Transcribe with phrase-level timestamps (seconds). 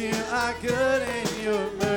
[0.00, 1.89] you are good and you're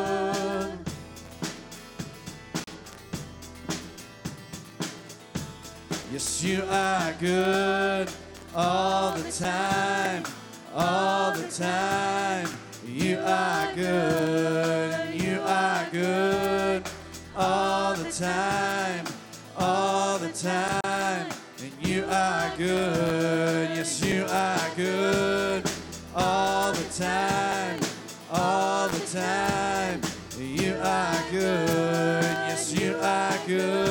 [6.12, 8.10] Yes, you are good
[8.54, 10.25] all the time,
[10.75, 12.48] all the time.
[12.87, 16.82] You are good, you are good
[17.37, 19.06] all the time,
[19.59, 21.31] all the time.
[21.62, 25.64] And you are good, yes, you are good
[26.14, 27.31] all the time.
[33.47, 33.81] good.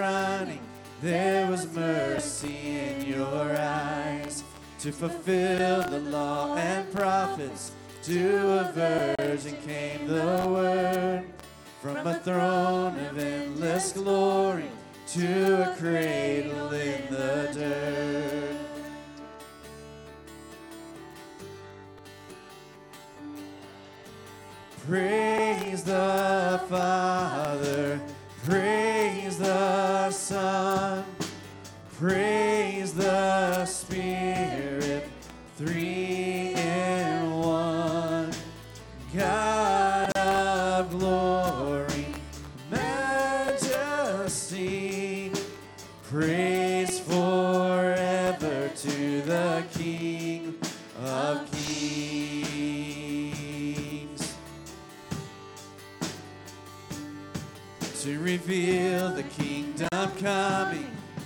[0.00, 0.60] running,
[1.02, 4.42] there was mercy in your eyes
[4.78, 7.72] to fulfill the law and prophets.
[8.04, 11.24] To a virgin came the word
[11.82, 14.70] from a throne of endless glory
[15.08, 18.56] to a cradle in the dirt.
[24.86, 28.00] Praise the Father.
[28.44, 28.89] Praise
[29.50, 31.04] the Son.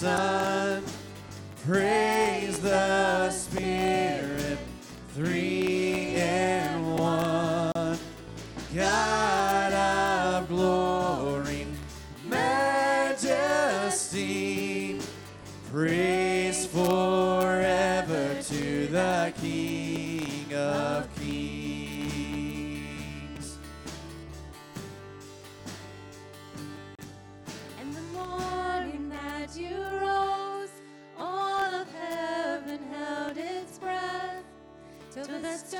[0.00, 0.82] Son,
[1.66, 3.30] praise the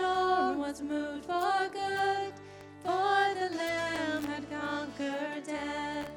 [0.00, 2.32] the was moved for good,
[2.84, 6.10] for the Lamb had conquered death.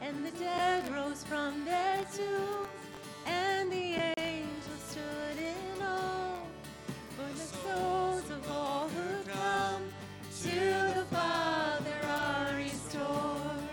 [0.00, 2.68] And the dead rose from their tombs,
[3.26, 6.42] and the angels stood in awe,
[7.16, 9.82] for the souls of all who come
[10.42, 13.68] to the Father are restored.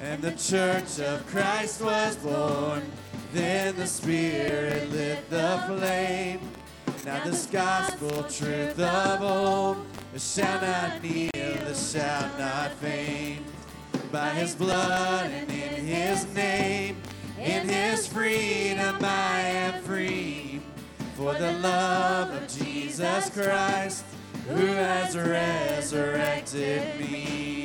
[0.00, 2.82] And the church of Christ was born.
[3.32, 6.41] Then the Spirit lit the flame.
[7.04, 9.84] Now this gospel truth of old
[10.16, 13.44] shall not kneel, it shall not faint.
[14.12, 16.96] By his blood and in his name,
[17.40, 20.60] in his freedom I am free.
[21.16, 24.04] For the love of Jesus Christ,
[24.46, 27.61] who has resurrected me.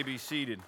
[0.00, 0.58] May be seated.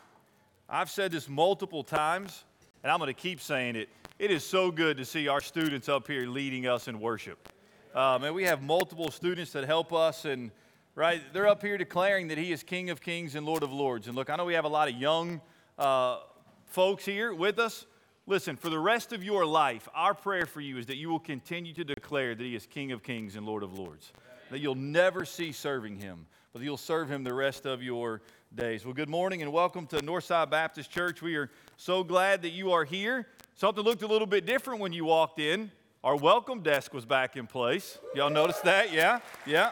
[0.69, 2.45] I've said this multiple times,
[2.83, 3.89] and I'm going to keep saying it.
[4.19, 7.49] It is so good to see our students up here leading us in worship.
[7.95, 10.51] Um, and we have multiple students that help us, and
[10.95, 14.07] right, they're up here declaring that He is King of Kings and Lord of Lords.
[14.07, 15.41] And look, I know we have a lot of young
[15.79, 16.19] uh,
[16.67, 17.87] folks here with us.
[18.27, 21.19] Listen, for the rest of your life, our prayer for you is that you will
[21.19, 24.13] continue to declare that He is King of Kings and Lord of Lords.
[24.51, 28.21] That you'll never cease serving Him, but you'll serve Him the rest of your
[28.57, 28.85] days.
[28.85, 31.23] Well, good morning and welcome to Northside Baptist Church.
[31.23, 33.27] We are so glad that you are here.
[33.55, 35.71] Something looked a little bit different when you walked in.
[36.05, 37.99] Our welcome desk was back in place.
[38.15, 38.93] Y'all noticed that?
[38.93, 39.21] Yeah?
[39.47, 39.71] Yeah.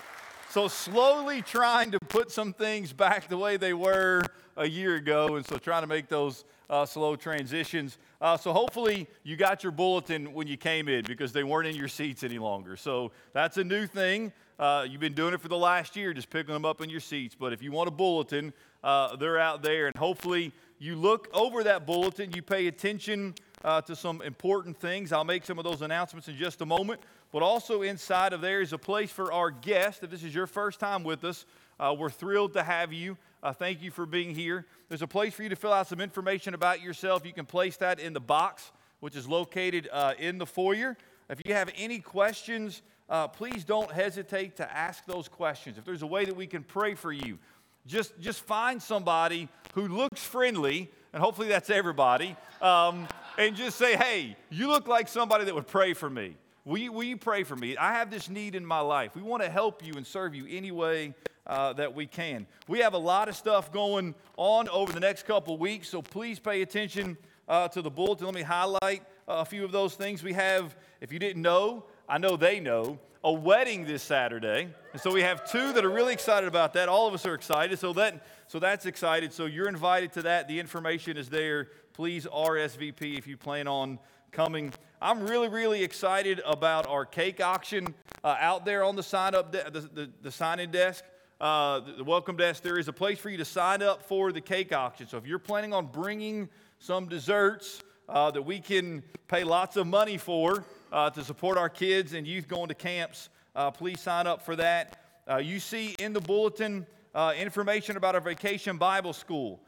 [0.49, 4.23] So, slowly trying to put some things back the way they were
[4.57, 7.99] a year ago, and so trying to make those uh, slow transitions.
[8.21, 11.77] Uh, so, hopefully, you got your bulletin when you came in because they weren't in
[11.77, 12.77] your seats any longer.
[12.77, 14.33] So, that's a new thing.
[14.61, 17.01] Uh, you've been doing it for the last year, just picking them up in your
[17.01, 17.35] seats.
[17.35, 18.53] But if you want a bulletin,
[18.85, 23.81] uh, they're out there, and hopefully, you look over that bulletin, you pay attention uh,
[23.81, 25.13] to some important things.
[25.13, 27.01] I'll make some of those announcements in just a moment.
[27.33, 30.03] But also inside of there is a place for our guests.
[30.03, 31.47] If this is your first time with us,
[31.79, 33.17] uh, we're thrilled to have you.
[33.43, 34.67] Uh, thank you for being here.
[34.91, 37.25] There's a place for you to fill out some information about yourself.
[37.25, 40.99] You can place that in the box, which is located uh, in the foyer.
[41.31, 45.77] If you have any questions, uh, please don't hesitate to ask those questions.
[45.77, 47.39] If there's a way that we can pray for you,
[47.87, 53.97] just, just find somebody who looks friendly, and hopefully that's everybody, um, and just say,
[53.97, 56.37] hey, you look like somebody that would pray for me.
[56.65, 57.77] Will you, will you pray for me?
[57.77, 59.17] I have this need in my life.
[59.17, 61.15] We want to help you and serve you any way
[61.47, 62.47] uh, that we can.
[62.69, 66.39] We have a lot of stuff going on over the next couple weeks, so please
[66.39, 67.17] pay attention
[67.49, 68.27] uh, to the bulletin.
[68.27, 70.23] Let me highlight a few of those things.
[70.23, 74.67] We have, if you didn't know, I know they know, a wedding this Saturday.
[74.93, 76.89] And so we have two that are really excited about that.
[76.89, 77.79] All of us are excited.
[77.79, 79.33] So that so that's excited.
[79.33, 80.49] So you're invited to that.
[80.49, 81.69] The information is there.
[81.93, 84.01] Please RSVP if you plan on
[84.33, 84.73] coming.
[85.01, 89.53] I'm really, really excited about our cake auction uh, out there on the sign up,
[89.53, 91.05] de- the, the, the sign in desk.
[91.41, 94.33] Uh, the, the welcome desk, there is a place for you to sign up for
[94.33, 95.07] the cake auction.
[95.07, 96.49] So if you're planning on bringing
[96.81, 101.69] some desserts uh, that we can pay lots of money for uh, to support our
[101.69, 104.99] kids and youth going to camps, uh, please sign up for that.
[105.31, 109.61] Uh, you see in the bulletin uh, information about our vacation Bible school.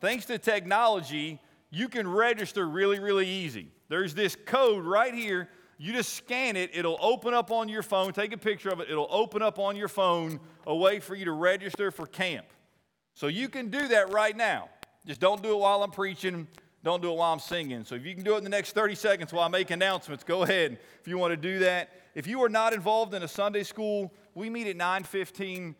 [0.00, 1.40] thanks to technology,
[1.70, 3.70] you can register really, really easy.
[3.88, 5.48] There's this code right here.
[5.78, 8.12] You just scan it, it'll open up on your phone.
[8.12, 11.24] Take a picture of it, it'll open up on your phone a way for you
[11.26, 12.46] to register for camp.
[13.14, 14.68] So you can do that right now.
[15.06, 16.48] Just don't do it while I'm preaching.
[16.84, 17.84] Don't do it while I'm singing.
[17.84, 20.22] So if you can do it in the next 30 seconds while I make announcements,
[20.22, 21.90] go ahead if you want to do that.
[22.14, 25.74] If you are not involved in a Sunday school, we meet at 9:15.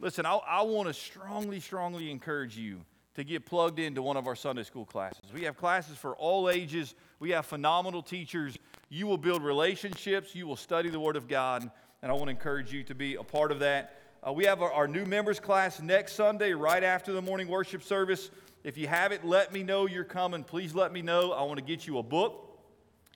[0.00, 2.80] Listen, I, I want to strongly, strongly encourage you
[3.18, 5.32] to get plugged into one of our Sunday school classes.
[5.34, 6.94] We have classes for all ages.
[7.18, 8.56] We have phenomenal teachers.
[8.90, 10.36] You will build relationships.
[10.36, 11.68] You will study the Word of God.
[12.00, 14.00] And I want to encourage you to be a part of that.
[14.26, 17.82] Uh, we have our, our, new members class next Sunday, right after the morning worship
[17.82, 18.30] service.
[18.64, 20.44] If you have it, let me know you're coming.
[20.44, 21.32] Please let me know.
[21.32, 22.58] I want to get you a book.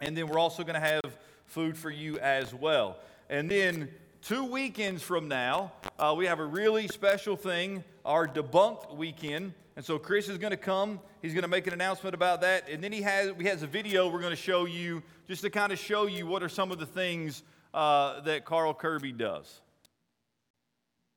[0.01, 2.97] And then we're also going to have food for you as well.
[3.29, 3.89] And then
[4.23, 9.53] two weekends from now, uh, we have a really special thing our debunked weekend.
[9.77, 11.01] And so Chris is going to come.
[11.23, 12.69] He's going to make an announcement about that.
[12.69, 15.51] And then he has, we has a video we're going to show you just to
[15.51, 19.61] kind of show you what are some of the things uh, that Carl Kerby does.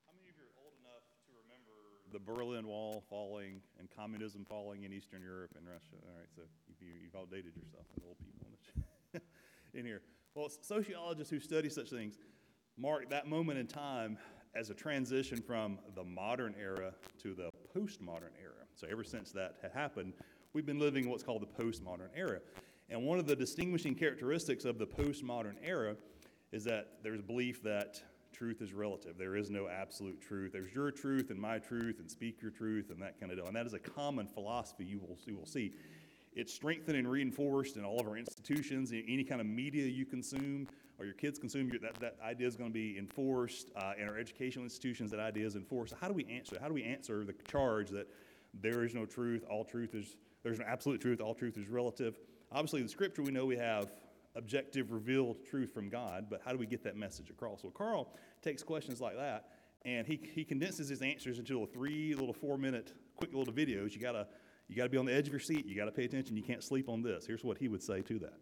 [0.07, 1.73] How many of you are old enough to remember
[2.15, 6.01] the Berlin Wall falling and communism falling in Eastern Europe and Russia?
[6.07, 6.43] All right, so
[6.79, 9.21] you, you've outdated yourself and old people
[9.73, 10.01] in here.
[10.33, 12.17] Well, sociologists who study such things
[12.77, 14.17] mark that moment in time
[14.55, 18.63] as a transition from the modern era to the postmodern era.
[18.75, 20.13] So, ever since that had happened,
[20.53, 22.39] we've been living what's called the postmodern era.
[22.89, 25.97] And one of the distinguishing characteristics of the postmodern era
[26.53, 28.01] is that there's belief that
[28.35, 29.17] truth is relative.
[29.17, 30.51] There is no absolute truth.
[30.53, 33.47] There's your truth and my truth, and speak your truth, and that kind of deal.
[33.47, 35.73] And that is a common philosophy you will, you will see.
[36.33, 40.05] It's strengthened and reinforced in all of our institutions, in any kind of media you
[40.05, 43.71] consume or your kids consume, that, that idea is going to be enforced.
[43.75, 45.93] Uh, in our educational institutions, that idea is enforced.
[45.99, 46.57] How do we answer?
[46.59, 48.07] How do we answer the charge that
[48.61, 52.17] there is no truth, all truth is, there's no absolute truth, all truth is relative?
[52.51, 53.91] Obviously, the scripture, we know we have
[54.35, 57.63] objective, revealed truth from God, but how do we get that message across?
[57.63, 59.45] Well, Carl takes questions like that
[59.85, 63.93] and he, he condenses his answers into little three little four minute quick little videos.
[63.93, 64.27] You gotta
[64.67, 65.65] you gotta be on the edge of your seat.
[65.65, 66.35] You gotta pay attention.
[66.35, 67.25] You can't sleep on this.
[67.25, 68.33] Here's what he would say to that.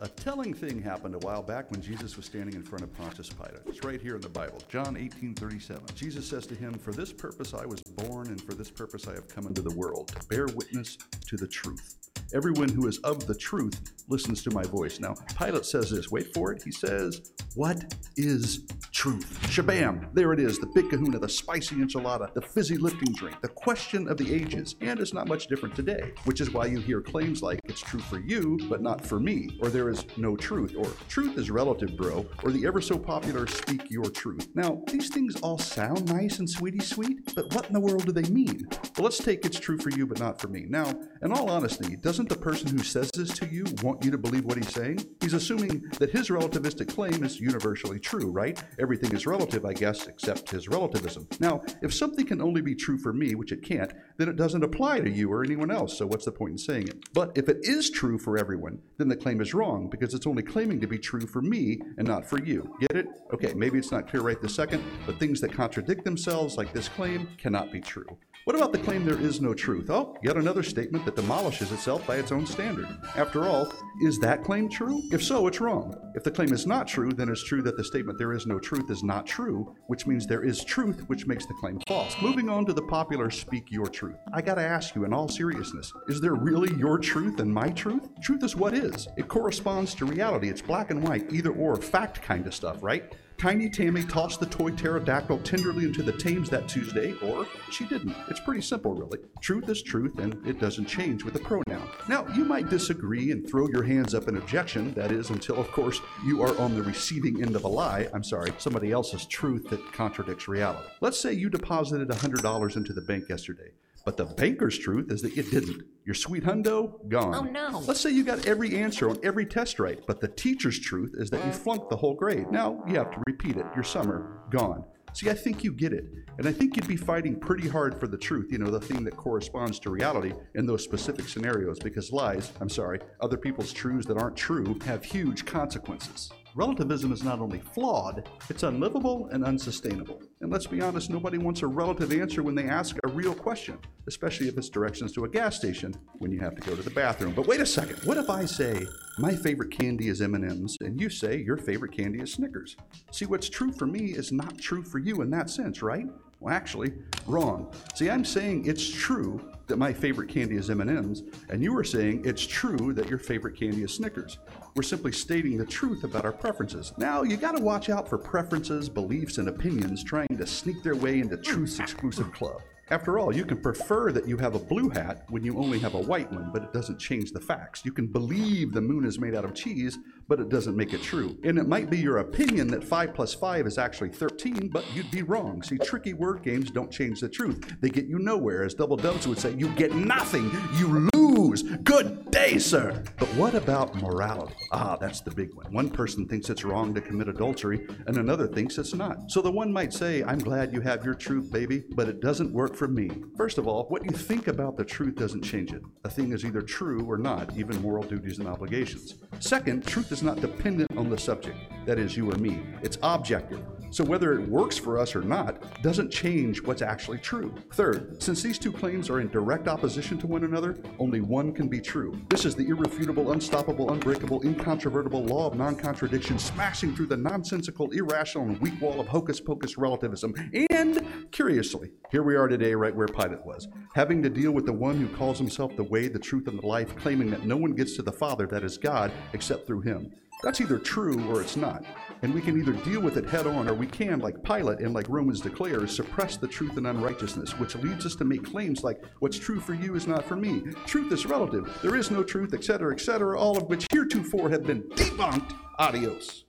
[0.00, 3.28] A telling thing happened a while back when Jesus was standing in front of Pontius
[3.28, 3.62] Pilate.
[3.66, 5.82] It's right here in the Bible, John 18 37.
[5.94, 9.14] Jesus says to him, For this purpose I was born, and for this purpose I
[9.14, 10.98] have come into the world, to bear witness
[11.28, 11.94] to the truth.
[12.34, 14.98] Everyone who is of the truth listens to my voice.
[14.98, 16.10] Now, Pilate says this.
[16.10, 16.60] Wait for it.
[16.64, 19.38] He says, What is truth?
[19.44, 20.12] Shabam.
[20.14, 20.58] There it is.
[20.58, 24.74] The big kahuna, the spicy enchilada, the fizzy lifting drink, the question of the ages.
[24.80, 28.00] And it's not much different today, which is why you hear claims like, It's true
[28.00, 31.96] for you, but not for me, or there is no truth, or truth is relative,
[31.96, 34.48] bro, or the ever so popular speak your truth.
[34.54, 38.12] Now, these things all sound nice and sweetie sweet, but what in the world do
[38.12, 38.66] they mean?
[38.96, 40.66] Well, let's take it's true for you, but not for me.
[40.68, 44.18] Now, in all honesty, doesn't the person who says this to you want you to
[44.18, 45.04] believe what he's saying?
[45.20, 48.62] He's assuming that his relativistic claim is universally true, right?
[48.78, 51.28] Everything is relative, I guess, except his relativism.
[51.40, 54.64] Now, if something can only be true for me, which it can't, then it doesn't
[54.64, 57.12] apply to you or anyone else, so what's the point in saying it?
[57.12, 60.42] But if it is true for everyone, then the claim is wrong because it's only
[60.42, 62.74] claiming to be true for me and not for you.
[62.80, 63.06] Get it?
[63.32, 66.88] Okay, maybe it's not clear right this second, but things that contradict themselves, like this
[66.88, 68.18] claim, cannot be true.
[68.44, 69.88] What about the claim there is no truth?
[69.88, 72.86] Oh, yet another statement that demolishes itself by its own standard.
[73.16, 73.72] After all,
[74.02, 75.00] is that claim true?
[75.10, 75.94] If so, it's wrong.
[76.14, 78.58] If the claim is not true, then it's true that the statement there is no
[78.58, 82.14] truth is not true, which means there is truth, which makes the claim false.
[82.20, 84.18] Moving on to the popular speak your truth.
[84.34, 88.10] I gotta ask you in all seriousness, is there really your truth and my truth?
[88.22, 89.08] Truth is what is.
[89.16, 90.50] It corresponds to reality.
[90.50, 93.10] It's black and white, either or, fact kind of stuff, right?
[93.36, 98.16] Tiny Tammy tossed the toy pterodactyl tenderly into the Thames that Tuesday, or she didn't.
[98.28, 99.18] It's pretty simple, really.
[99.40, 101.88] Truth is truth, and it doesn't change with a pronoun.
[102.08, 105.70] Now, you might disagree and throw your hands up in objection, that is, until, of
[105.72, 108.08] course, you are on the receiving end of a lie.
[108.14, 110.88] I'm sorry, somebody else's truth that contradicts reality.
[111.00, 113.72] Let's say you deposited $100 into the bank yesterday.
[114.04, 115.82] But the banker's truth is that you didn't.
[116.04, 117.34] Your sweet hundo, gone.
[117.34, 117.78] Oh, no.
[117.80, 121.30] Let's say you got every answer on every test right, but the teacher's truth is
[121.30, 122.50] that you flunked the whole grade.
[122.50, 123.64] Now you have to repeat it.
[123.74, 124.84] Your summer, gone.
[125.14, 126.04] See, I think you get it.
[126.38, 129.04] And I think you'd be fighting pretty hard for the truth, you know, the thing
[129.04, 134.06] that corresponds to reality in those specific scenarios, because lies, I'm sorry, other people's truths
[134.08, 136.30] that aren't true, have huge consequences.
[136.56, 140.22] Relativism is not only flawed, it's unlivable and unsustainable.
[140.40, 143.76] And let's be honest, nobody wants a relative answer when they ask a real question,
[144.06, 146.90] especially if it's directions to a gas station when you have to go to the
[146.90, 147.32] bathroom.
[147.34, 148.86] But wait a second, what if I say
[149.18, 152.76] my favorite candy is M&Ms and you say your favorite candy is Snickers?
[153.10, 156.06] See, what's true for me is not true for you in that sense, right?
[156.44, 156.92] Well, actually,
[157.26, 157.72] wrong.
[157.94, 162.20] See, I'm saying it's true that my favorite candy is M&Ms, and you are saying
[162.26, 164.38] it's true that your favorite candy is Snickers.
[164.76, 166.92] We're simply stating the truth about our preferences.
[166.98, 170.96] Now, you got to watch out for preferences, beliefs, and opinions trying to sneak their
[170.96, 172.60] way into truth's exclusive club.
[172.90, 175.94] After all, you can prefer that you have a blue hat when you only have
[175.94, 177.82] a white one, but it doesn't change the facts.
[177.82, 179.98] You can believe the moon is made out of cheese,
[180.28, 181.38] but it doesn't make it true.
[181.44, 185.10] And it might be your opinion that 5 plus 5 is actually 13, but you'd
[185.10, 185.62] be wrong.
[185.62, 187.74] See, tricky word games don't change the truth.
[187.80, 188.64] They get you nowhere.
[188.64, 190.50] As Double Dubs would say, you get nothing.
[190.76, 191.13] You lose.
[191.62, 193.02] Good day, sir.
[193.18, 194.54] But what about morality?
[194.72, 195.72] Ah, that's the big one.
[195.72, 199.30] One person thinks it's wrong to commit adultery, and another thinks it's not.
[199.30, 202.52] So the one might say, I'm glad you have your truth, baby, but it doesn't
[202.52, 203.10] work for me.
[203.36, 205.82] First of all, what you think about the truth doesn't change it.
[206.04, 209.14] A thing is either true or not, even moral duties and obligations.
[209.40, 212.62] Second, truth is not dependent on the subject, that is, you or me.
[212.82, 213.60] It's objective.
[213.90, 217.54] So whether it works for us or not doesn't change what's actually true.
[217.74, 221.68] Third, since these two claims are in direct opposition to one another, only one can
[221.68, 222.18] be true.
[222.28, 227.90] This is the irrefutable, unstoppable, unbreakable, incontrovertible law of non contradiction, smashing through the nonsensical,
[227.90, 230.34] irrational, and weak wall of hocus pocus relativism.
[230.70, 234.72] And curiously, here we are today, right where Pilate was, having to deal with the
[234.72, 237.72] one who calls himself the way, the truth, and the life, claiming that no one
[237.72, 240.12] gets to the Father, that is God, except through him.
[240.42, 241.84] That's either true or it's not.
[242.22, 244.94] And we can either deal with it head on or we can, like Pilate and
[244.94, 249.02] like Romans declares, suppress the truth and unrighteousness, which leads us to make claims like,
[249.18, 250.62] what's true for you is not for me.
[250.86, 251.78] Truth is relative.
[251.82, 255.54] There is no truth, etc., etc., all of which heretofore have been debunked.
[255.78, 256.44] Adios.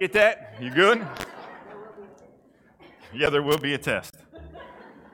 [0.00, 0.56] Get that?
[0.60, 1.06] You good?
[3.14, 4.16] Yeah, there will be a test.
[4.34, 4.40] All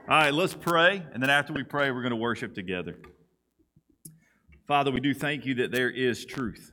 [0.08, 1.04] right, let's pray.
[1.12, 2.96] And then after we pray, we're going to worship together.
[4.70, 6.70] Father, we do thank you that there is truth.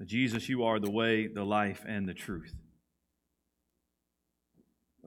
[0.00, 2.52] That Jesus, you are the way, the life, and the truth.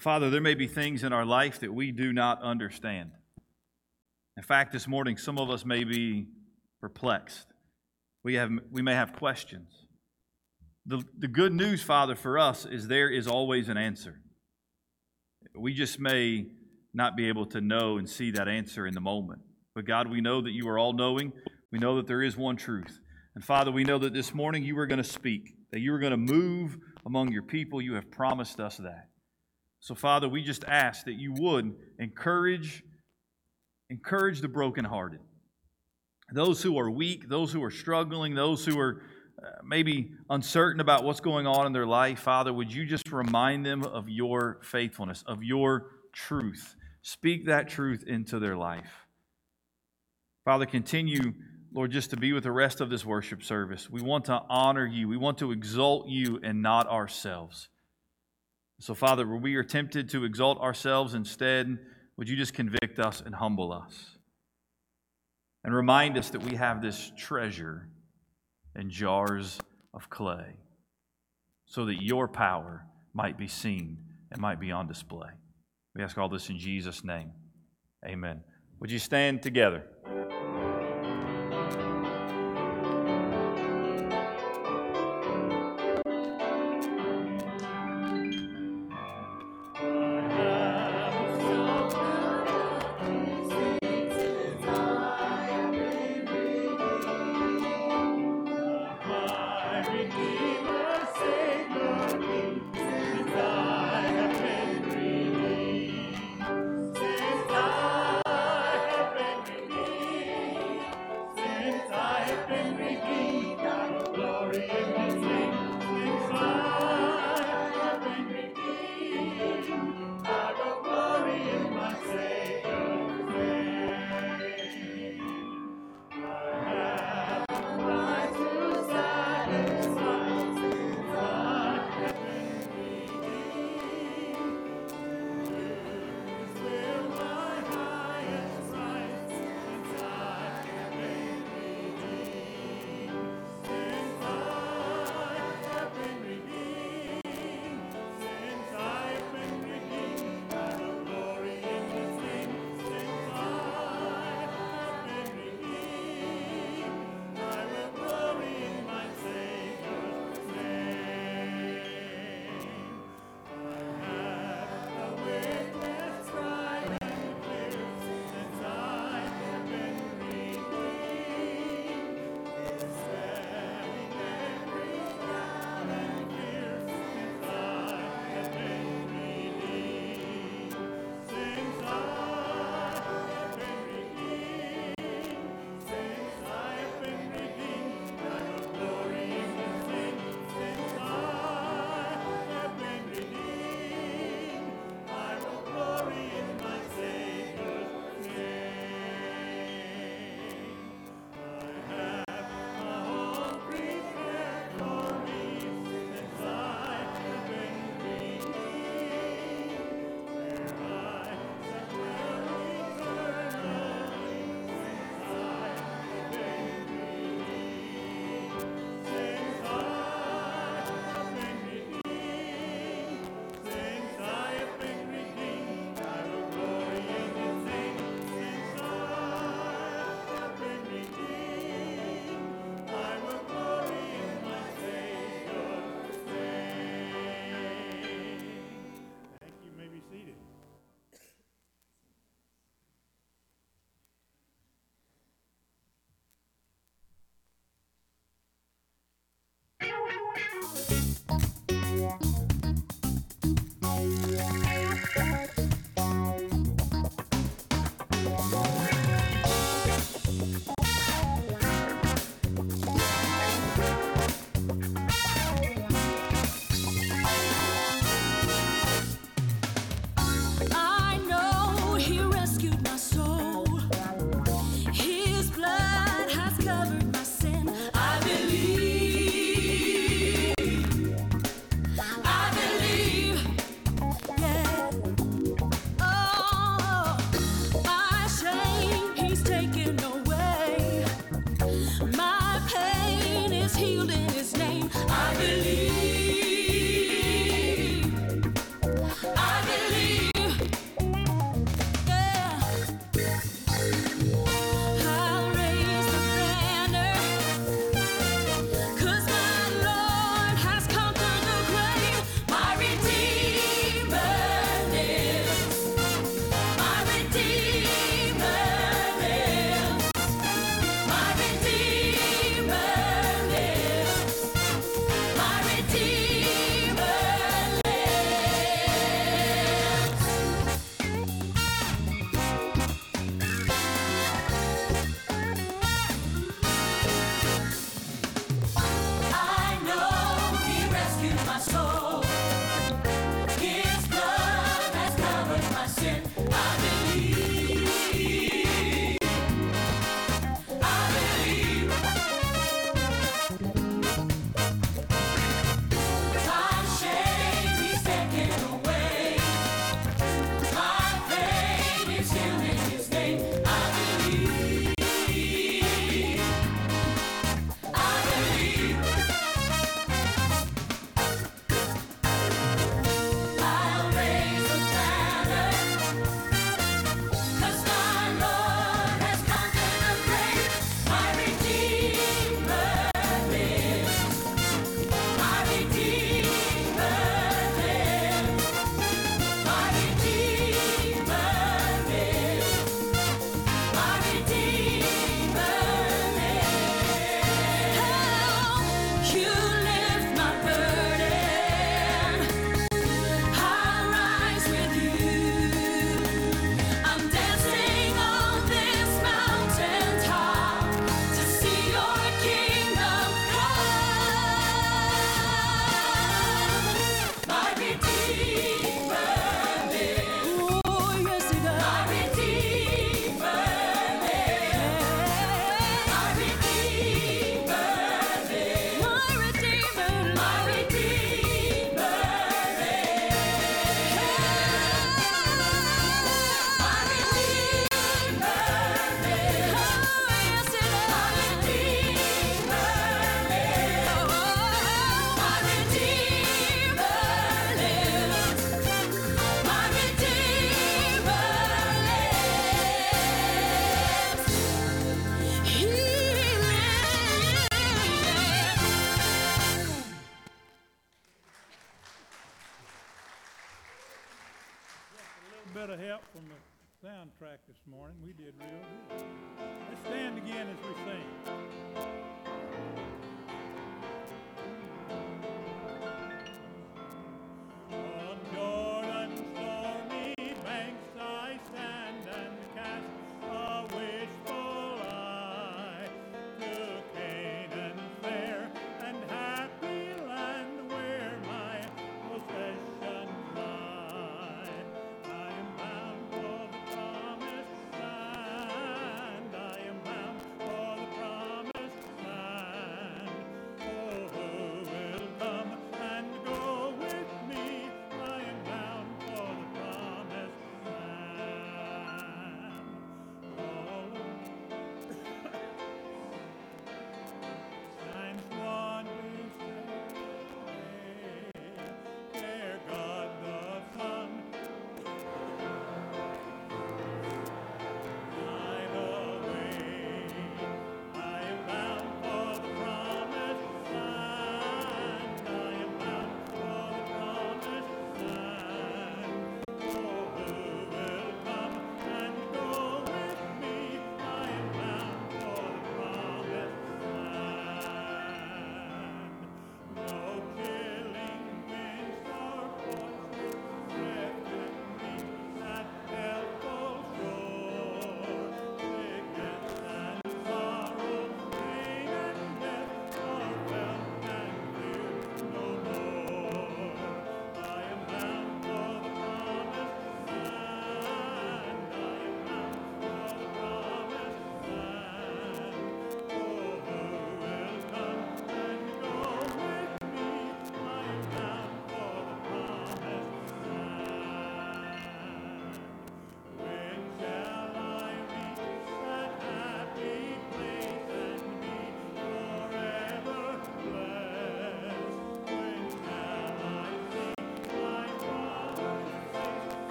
[0.00, 3.12] Father, there may be things in our life that we do not understand.
[4.36, 6.26] In fact, this morning, some of us may be
[6.80, 7.46] perplexed.
[8.24, 9.70] We, have, we may have questions.
[10.86, 14.18] The, the good news, Father, for us is there is always an answer.
[15.54, 16.46] We just may
[16.92, 19.42] not be able to know and see that answer in the moment.
[19.76, 21.32] But God, we know that you are all knowing.
[21.72, 23.00] We know that there is one truth.
[23.34, 25.98] And Father, we know that this morning you are going to speak, that you are
[25.98, 27.82] going to move among your people.
[27.82, 29.08] You have promised us that.
[29.80, 32.82] So, Father, we just ask that you would encourage,
[33.90, 35.20] encourage the brokenhearted.
[36.32, 39.02] Those who are weak, those who are struggling, those who are
[39.40, 43.66] uh, maybe uncertain about what's going on in their life, Father, would you just remind
[43.66, 46.74] them of your faithfulness, of your truth?
[47.02, 49.06] Speak that truth into their life.
[50.44, 51.34] Father, continue,
[51.76, 53.90] Lord, just to be with the rest of this worship service.
[53.90, 57.68] We want to honor you, we want to exalt you and not ourselves.
[58.80, 61.78] So, Father, where we are tempted to exalt ourselves instead,
[62.16, 64.16] would you just convict us and humble us?
[65.64, 67.88] And remind us that we have this treasure
[68.74, 69.58] in jars
[69.92, 70.56] of clay
[71.66, 73.98] so that your power might be seen
[74.32, 75.28] and might be on display.
[75.94, 77.32] We ask all this in Jesus' name.
[78.02, 78.40] Amen.
[78.80, 79.84] Would you stand together?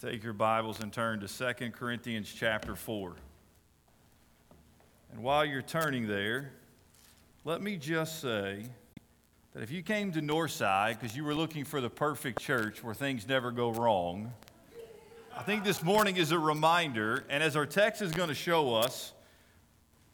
[0.00, 3.16] Take your Bibles and turn to 2 Corinthians chapter 4.
[5.10, 6.52] And while you're turning there,
[7.44, 8.66] let me just say
[9.54, 12.94] that if you came to Northside because you were looking for the perfect church where
[12.94, 14.32] things never go wrong,
[15.36, 18.76] I think this morning is a reminder, and as our text is going to show
[18.76, 19.12] us,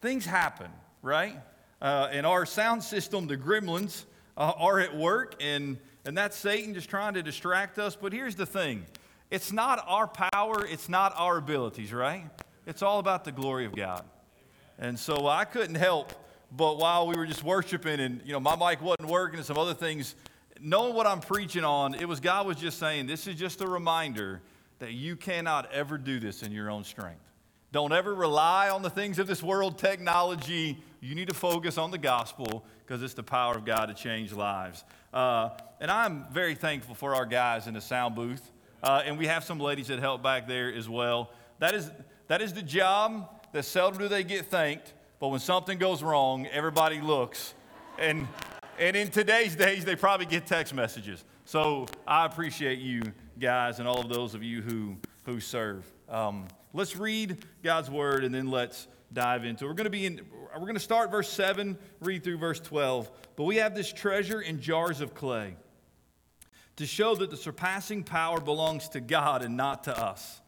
[0.01, 0.71] things happen,
[1.03, 1.37] right?
[1.83, 4.05] Uh, and our sound system, the gremlins,
[4.39, 7.95] uh, are at work, and, and that's Satan just trying to distract us.
[7.97, 8.87] But here's the thing
[9.35, 12.25] it's not our power, it's not our abilities, right?
[12.67, 14.05] It's all about the glory of God.
[14.79, 16.13] And so I couldn't help
[16.57, 19.59] but while we were just worshiping and you know my mic wasn't working and some
[19.59, 20.15] other things,
[20.61, 23.67] knowing what I'm preaching on, it was God was just saying, this is just a
[23.67, 24.41] reminder
[24.79, 27.21] that you cannot ever do this in your own strength.
[27.73, 30.79] Don't ever rely on the things of this world, technology.
[31.01, 34.33] You need to focus on the gospel because it's the power of God to change
[34.33, 34.85] lives.
[35.13, 38.49] Uh, and I'm very thankful for our guys in the sound booth.
[38.85, 41.31] Uh, and we have some ladies that help back there as well.
[41.59, 41.91] That is,
[42.29, 46.47] that is the job that seldom do they get thanked, but when something goes wrong,
[46.49, 47.55] everybody looks.
[47.99, 48.29] And,
[48.79, 51.25] and in today's days, they probably get text messages.
[51.47, 53.01] So I appreciate you
[53.39, 55.91] guys and all of those of you who, who serve.
[56.11, 59.69] Um, let's read God's word and then let's dive into it.
[59.69, 60.21] We're going to be in,
[60.53, 63.11] we're going to start verse 7, read through verse 12.
[63.37, 65.57] But we have this treasure in jars of clay
[66.77, 70.41] to show that the surpassing power belongs to God and not to us.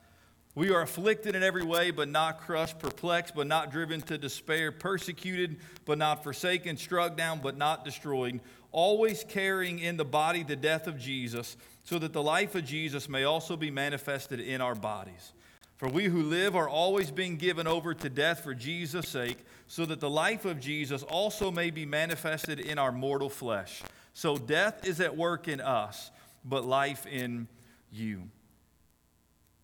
[0.54, 4.72] We are afflicted in every way, but not crushed, perplexed, but not driven to despair,
[4.72, 8.40] persecuted, but not forsaken, struck down, but not destroyed,
[8.72, 13.06] always carrying in the body the death of Jesus, so that the life of Jesus
[13.06, 15.34] may also be manifested in our bodies.
[15.76, 19.36] For we who live are always being given over to death for Jesus' sake,
[19.66, 23.82] so that the life of Jesus also may be manifested in our mortal flesh.
[24.14, 26.10] So death is at work in us,
[26.48, 27.48] but life in
[27.90, 28.22] you.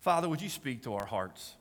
[0.00, 1.54] Father, would you speak to our hearts?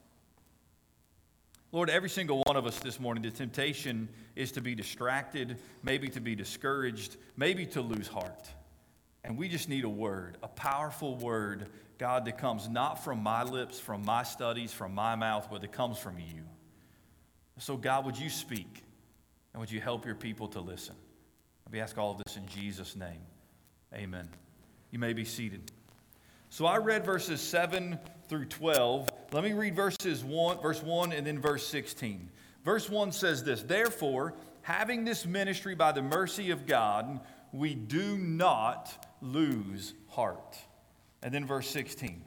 [1.71, 6.09] Lord, every single one of us this morning, the temptation is to be distracted, maybe
[6.09, 8.49] to be discouraged, maybe to lose heart.
[9.23, 13.43] And we just need a word, a powerful word, God, that comes not from my
[13.43, 16.43] lips, from my studies, from my mouth, but that comes from you.
[17.59, 18.83] So, God, would you speak?
[19.53, 20.95] And would you help your people to listen?
[21.71, 23.21] We ask all of this in Jesus' name.
[23.93, 24.27] Amen.
[24.91, 25.71] You may be seated.
[26.49, 29.09] So I read verses 7 through 12.
[29.31, 32.29] Let me read verses 1, verse 1 and then verse 16.
[32.63, 37.21] Verse 1 says this Therefore, having this ministry by the mercy of God,
[37.53, 40.57] we do not lose heart.
[41.23, 42.21] And then verse 16.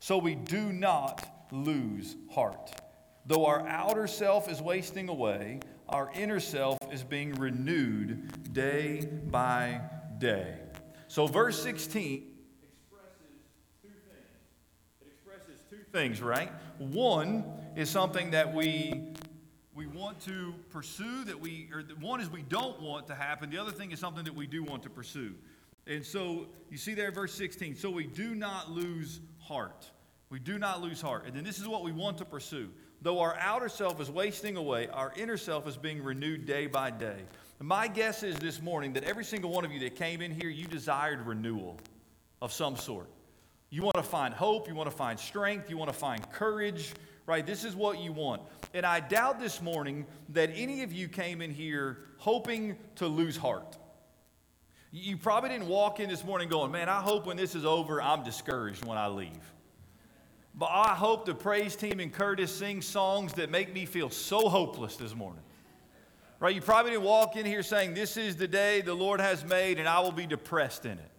[0.00, 2.72] So we do not lose heart.
[3.26, 9.80] Though our outer self is wasting away, our inner self is being renewed day by
[10.18, 10.56] day.
[11.16, 12.24] So, verse 16
[12.62, 13.14] expresses
[13.80, 14.28] two things.
[15.00, 16.52] It expresses two things, right?
[16.76, 17.42] One
[17.74, 19.14] is something that we
[19.74, 23.56] we want to pursue that we or one is we don't want to happen the
[23.56, 25.34] other thing is something that we do want to pursue
[25.86, 29.90] and so you see there verse 16 so we do not lose heart
[30.28, 32.68] we do not lose heart and then this is what we want to pursue
[33.02, 36.90] Though our outer self is wasting away, our inner self is being renewed day by
[36.90, 37.22] day.
[37.58, 40.50] My guess is this morning that every single one of you that came in here,
[40.50, 41.78] you desired renewal
[42.42, 43.08] of some sort.
[43.70, 46.92] You want to find hope, you want to find strength, you want to find courage,
[47.24, 47.44] right?
[47.46, 48.42] This is what you want.
[48.74, 53.38] And I doubt this morning that any of you came in here hoping to lose
[53.38, 53.78] heart.
[54.92, 58.02] You probably didn't walk in this morning going, man, I hope when this is over,
[58.02, 59.52] I'm discouraged when I leave.
[60.54, 64.48] But I hope the praise team and Curtis sing songs that make me feel so
[64.48, 65.42] hopeless this morning.
[66.38, 66.54] Right?
[66.54, 69.78] You probably didn't walk in here saying, This is the day the Lord has made,
[69.78, 71.10] and I will be depressed in it.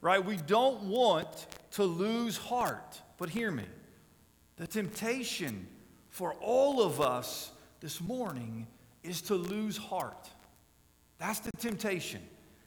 [0.00, 0.24] Right?
[0.24, 3.00] We don't want to lose heart.
[3.18, 3.64] But hear me
[4.56, 5.66] the temptation
[6.10, 8.66] for all of us this morning
[9.02, 10.30] is to lose heart.
[11.18, 12.20] That's the temptation.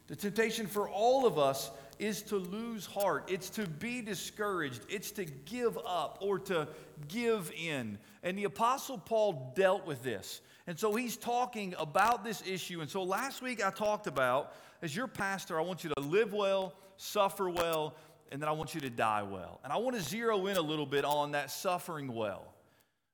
[0.07, 3.25] The temptation for all of us is to lose heart.
[3.27, 4.81] It's to be discouraged.
[4.89, 6.67] It's to give up or to
[7.07, 7.97] give in.
[8.23, 10.41] And the Apostle Paul dealt with this.
[10.67, 12.81] And so he's talking about this issue.
[12.81, 16.33] And so last week I talked about, as your pastor, I want you to live
[16.33, 17.95] well, suffer well,
[18.31, 19.59] and then I want you to die well.
[19.63, 22.53] And I want to zero in a little bit on that suffering well.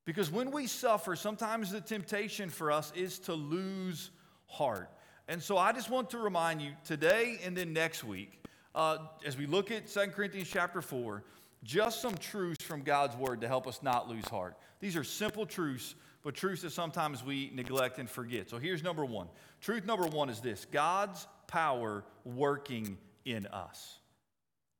[0.05, 4.11] Because when we suffer, sometimes the temptation for us is to lose
[4.47, 4.89] heart.
[5.27, 8.41] And so I just want to remind you today and then next week
[8.73, 11.23] uh, as we look at 2 Corinthians chapter 4,
[11.63, 14.55] just some truths from God's word to help us not lose heart.
[14.79, 18.49] These are simple truths, but truths that sometimes we neglect and forget.
[18.49, 19.27] So here's number one.
[19.60, 23.99] Truth number one is this God's power working in us.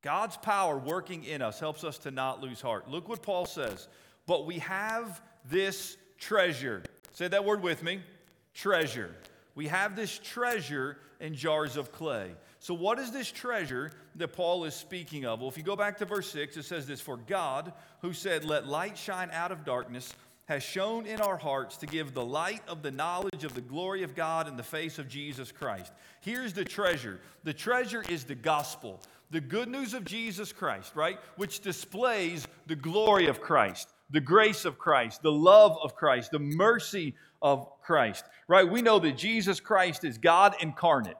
[0.02, 2.90] God's power working in us helps us to not lose heart.
[2.90, 3.88] Look what Paul says.
[4.26, 6.84] But we have this treasure.
[7.14, 8.02] Say that word with me
[8.54, 9.16] treasure.
[9.56, 12.32] We have this treasure in jars of clay.
[12.60, 15.40] So, what is this treasure that Paul is speaking of?
[15.40, 18.46] Well, if you go back to verse 6, it says this For God, who said,
[18.46, 20.14] Let light shine out of darkness,
[20.52, 24.04] has shown in our hearts to give the light of the knowledge of the glory
[24.04, 25.94] of God in the face of Jesus Christ.
[26.20, 31.18] Here's the treasure the treasure is the gospel, the good news of Jesus Christ, right?
[31.38, 36.40] Which displays the glory of Christ, the grace of Christ, the love of Christ, the
[36.40, 38.70] mercy of Christ, right?
[38.70, 41.16] We know that Jesus Christ is God incarnate.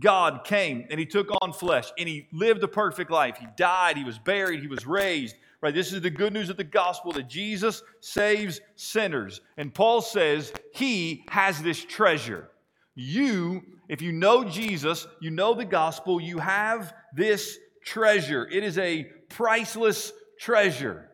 [0.00, 3.36] God came and he took on flesh and he lived a perfect life.
[3.36, 5.36] He died, he was buried, he was raised.
[5.62, 5.72] Right?
[5.72, 9.40] This is the good news of the gospel that Jesus saves sinners.
[9.56, 12.50] And Paul says he has this treasure.
[12.96, 18.48] You, if you know Jesus, you know the gospel, you have this treasure.
[18.50, 21.08] It is a priceless treasure.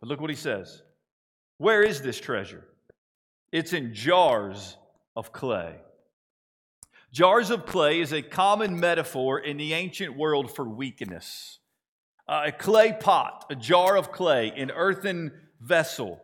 [0.00, 0.82] But look what he says.
[1.58, 2.64] Where is this treasure?
[3.52, 4.76] It's in jars
[5.14, 5.76] of clay.
[7.12, 11.60] Jars of clay is a common metaphor in the ancient world for weakness.
[12.26, 16.20] Uh, a clay pot, a jar of clay, an earthen vessel.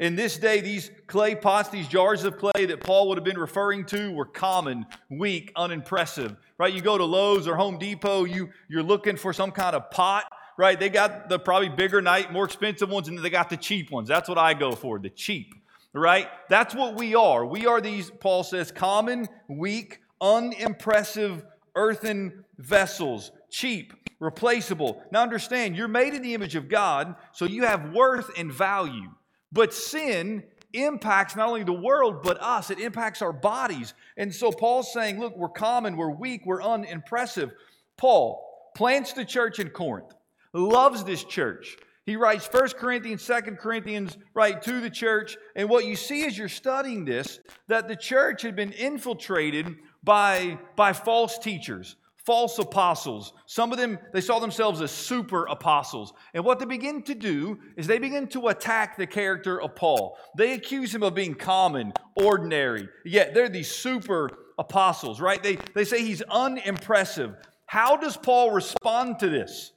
[0.00, 3.38] In this day, these clay pots, these jars of clay that Paul would have been
[3.38, 6.36] referring to were common, weak, unimpressive.
[6.58, 6.72] Right?
[6.72, 10.24] You go to Lowe's or Home Depot, you, you're looking for some kind of pot,
[10.58, 10.80] right?
[10.80, 14.08] They got the probably bigger, night, more expensive ones, and they got the cheap ones.
[14.08, 15.54] That's what I go for, the cheap.
[15.92, 16.28] Right?
[16.48, 17.44] That's what we are.
[17.44, 21.44] We are these, Paul says, common, weak, unimpressive
[21.74, 25.02] earthen vessels, cheap, replaceable.
[25.12, 29.10] Now understand, you're made in the image of God, so you have worth and value.
[29.52, 30.42] But sin
[30.72, 32.70] impacts not only the world, but us.
[32.70, 33.94] It impacts our bodies.
[34.16, 37.52] And so Paul's saying, look, we're common, we're weak, we're unimpressive.
[37.96, 38.42] Paul
[38.74, 40.14] plants the church in Corinth,
[40.54, 41.76] loves this church.
[42.06, 45.36] He writes 1 Corinthians, 2 Corinthians, right, to the church.
[45.54, 47.38] And what you see as you're studying this,
[47.68, 53.32] that the church had been infiltrated by, by false teachers, false apostles.
[53.46, 56.12] Some of them, they saw themselves as super apostles.
[56.34, 60.16] And what they begin to do is they begin to attack the character of Paul.
[60.36, 62.88] They accuse him of being common, ordinary.
[63.04, 65.42] Yet they're these super apostles, right?
[65.42, 67.34] They, they say he's unimpressive.
[67.66, 69.72] How does Paul respond to this?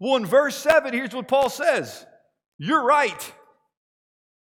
[0.00, 2.06] Well, in verse 7, here's what Paul says
[2.58, 3.32] You're right.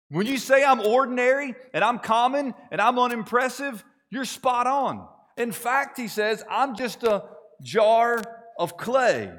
[0.09, 5.07] When you say I'm ordinary and I'm common and I'm unimpressive, you're spot on.
[5.37, 7.25] In fact, he says, I'm just a
[7.61, 8.21] jar
[8.57, 9.31] of clay.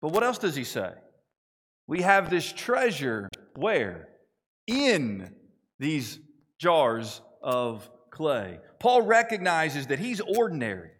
[0.00, 0.92] But what else does he say?
[1.86, 4.08] We have this treasure where?
[4.66, 5.32] In
[5.78, 6.18] these
[6.58, 8.58] jars of clay.
[8.78, 10.90] Paul recognizes that he's ordinary.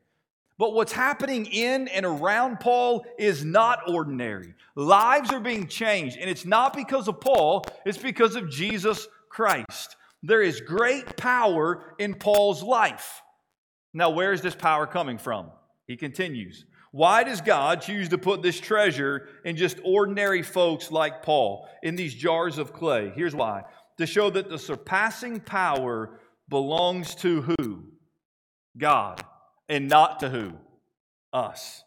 [0.58, 4.54] But what's happening in and around Paul is not ordinary.
[4.74, 9.96] Lives are being changed, and it's not because of Paul, it's because of Jesus Christ.
[10.22, 13.20] There is great power in Paul's life.
[13.96, 15.50] Now, where is this power coming from?
[15.86, 16.66] He continues.
[16.92, 21.96] Why does God choose to put this treasure in just ordinary folks like Paul, in
[21.96, 23.10] these jars of clay?
[23.16, 23.62] Here's why
[23.96, 26.20] to show that the surpassing power
[26.50, 27.84] belongs to who?
[28.76, 29.24] God,
[29.66, 30.52] and not to who?
[31.32, 31.82] Us.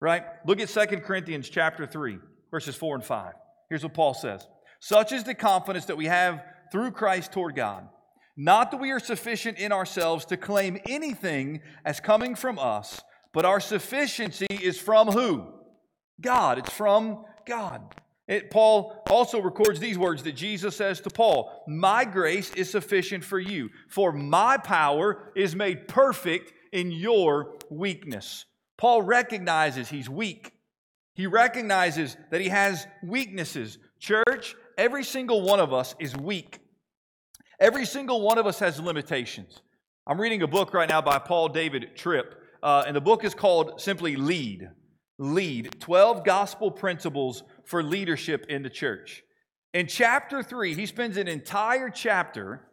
[0.00, 0.24] Right?
[0.44, 2.18] Look at 2 Corinthians chapter 3,
[2.50, 3.32] verses 4 and 5.
[3.70, 4.46] Here's what Paul says
[4.80, 7.88] Such is the confidence that we have through Christ toward God.
[8.36, 13.00] Not that we are sufficient in ourselves to claim anything as coming from us,
[13.32, 15.46] but our sufficiency is from who?
[16.20, 16.58] God.
[16.58, 17.94] It's from God.
[18.26, 23.22] It, Paul also records these words that Jesus says to Paul My grace is sufficient
[23.22, 28.46] for you, for my power is made perfect in your weakness.
[28.76, 30.52] Paul recognizes he's weak.
[31.14, 33.78] He recognizes that he has weaknesses.
[34.00, 36.58] Church, every single one of us is weak.
[37.60, 39.60] Every single one of us has limitations.
[40.06, 43.34] I'm reading a book right now by Paul David Tripp, uh, and the book is
[43.34, 44.68] called simply Lead.
[45.18, 49.22] Lead 12 Gospel Principles for Leadership in the Church.
[49.72, 52.68] In chapter 3, he spends an entire chapter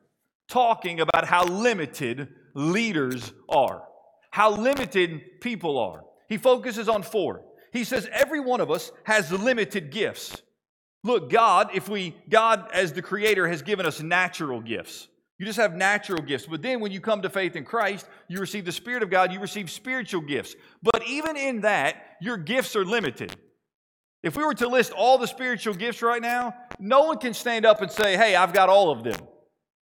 [0.47, 3.83] talking about how limited leaders are,
[4.31, 6.03] how limited people are.
[6.27, 7.43] He focuses on four.
[7.71, 10.41] He says every one of us has limited gifts.
[11.03, 15.07] Look, God, if we, God as the creator has given us natural gifts.
[15.39, 16.45] You just have natural gifts.
[16.45, 19.33] But then when you come to faith in Christ, you receive the Spirit of God,
[19.33, 20.55] you receive spiritual gifts.
[20.83, 23.35] But even in that, your gifts are limited.
[24.21, 27.65] If we were to list all the spiritual gifts right now, no one can stand
[27.65, 29.19] up and say, hey, I've got all of them.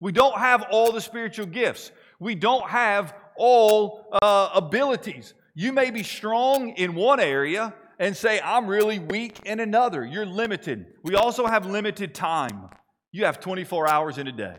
[0.00, 1.92] We don't have all the spiritual gifts.
[2.18, 5.34] We don't have all uh, abilities.
[5.54, 10.04] You may be strong in one area, and say, I'm really weak in another.
[10.04, 10.86] You're limited.
[11.02, 12.68] We also have limited time.
[13.12, 14.56] You have 24 hours in a day.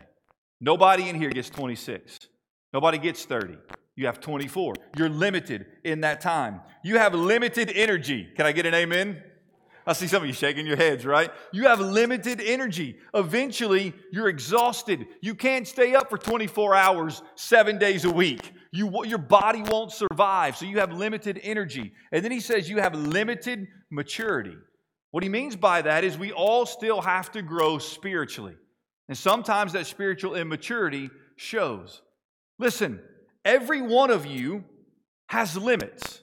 [0.60, 2.18] Nobody in here gets 26.
[2.72, 3.54] Nobody gets 30.
[3.96, 4.74] You have 24.
[4.96, 6.60] You're limited in that time.
[6.82, 8.28] You have limited energy.
[8.36, 9.22] Can I get an amen?
[9.86, 11.30] I see some of you shaking your heads, right?
[11.50, 12.98] You have limited energy.
[13.14, 15.06] Eventually, you're exhausted.
[15.22, 18.52] You can't stay up for 24 hours, seven days a week.
[18.70, 21.92] You, your body won't survive, so you have limited energy.
[22.12, 24.56] And then he says you have limited maturity.
[25.10, 28.54] What he means by that is we all still have to grow spiritually.
[29.08, 32.02] And sometimes that spiritual immaturity shows.
[32.58, 33.00] Listen,
[33.44, 34.64] every one of you
[35.28, 36.22] has limits.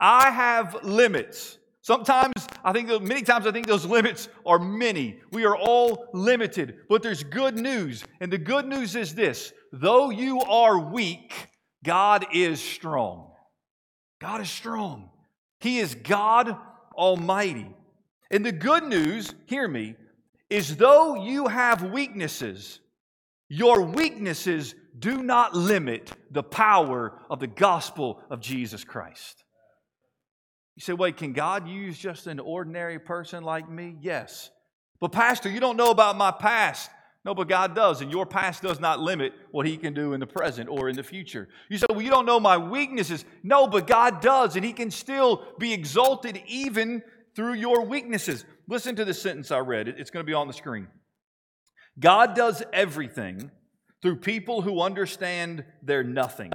[0.00, 1.58] I have limits.
[1.82, 2.32] Sometimes
[2.64, 5.20] I think, many times I think those limits are many.
[5.32, 8.04] We are all limited, but there's good news.
[8.20, 11.32] And the good news is this though you are weak,
[11.84, 13.32] God is strong.
[14.20, 15.10] God is strong.
[15.60, 16.56] He is God
[16.94, 17.74] Almighty.
[18.30, 19.96] And the good news, hear me,
[20.48, 22.80] is though you have weaknesses,
[23.48, 29.44] your weaknesses do not limit the power of the gospel of Jesus Christ.
[30.76, 33.96] You say, wait, can God use just an ordinary person like me?
[34.00, 34.50] Yes.
[35.00, 36.90] But, Pastor, you don't know about my past.
[37.24, 40.20] No, but God does, and your past does not limit what He can do in
[40.20, 41.48] the present or in the future.
[41.68, 43.26] You say, Well, you don't know my weaknesses.
[43.42, 47.02] No, but God does, and He can still be exalted even
[47.36, 48.46] through your weaknesses.
[48.68, 50.88] Listen to the sentence I read, it's going to be on the screen.
[51.98, 53.50] God does everything
[54.00, 56.52] through people who understand they're nothing,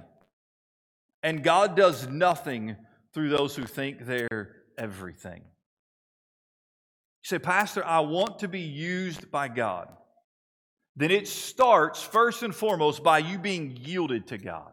[1.22, 2.76] and God does nothing
[3.14, 5.42] through those who think they're everything.
[7.24, 9.90] You say, Pastor, I want to be used by God
[10.96, 14.72] then it starts first and foremost by you being yielded to God.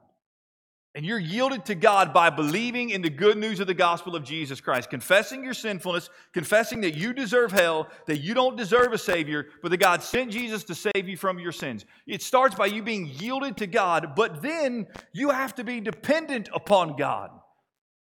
[0.94, 4.24] And you're yielded to God by believing in the good news of the gospel of
[4.24, 8.98] Jesus Christ, confessing your sinfulness, confessing that you deserve hell, that you don't deserve a
[8.98, 11.86] Savior, but that God sent Jesus to save you from your sins.
[12.06, 16.50] It starts by you being yielded to God, but then you have to be dependent
[16.54, 17.30] upon God.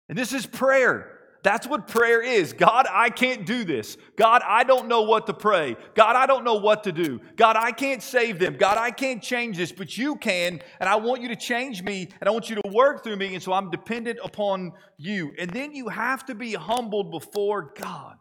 [0.07, 1.14] And this is prayer.
[1.45, 2.53] That's what prayer is.
[2.53, 3.97] God, I can't do this.
[4.15, 5.75] God, I don't know what to pray.
[5.93, 7.21] God, I don't know what to do.
[7.35, 8.57] God, I can't save them.
[8.57, 10.59] God, I can't change this, but you can.
[10.79, 13.35] And I want you to change me and I want you to work through me.
[13.35, 15.33] And so I'm dependent upon you.
[15.37, 18.15] And then you have to be humbled before God.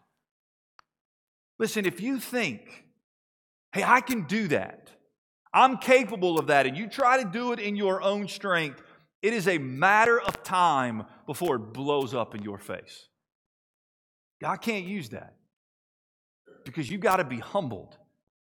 [1.58, 2.84] Listen, if you think,
[3.72, 4.90] hey, I can do that,
[5.54, 8.82] I'm capable of that, and you try to do it in your own strength,
[9.22, 13.08] it is a matter of time before it blows up in your face.
[14.44, 15.32] God can't use that
[16.66, 17.96] because you've got to be humbled.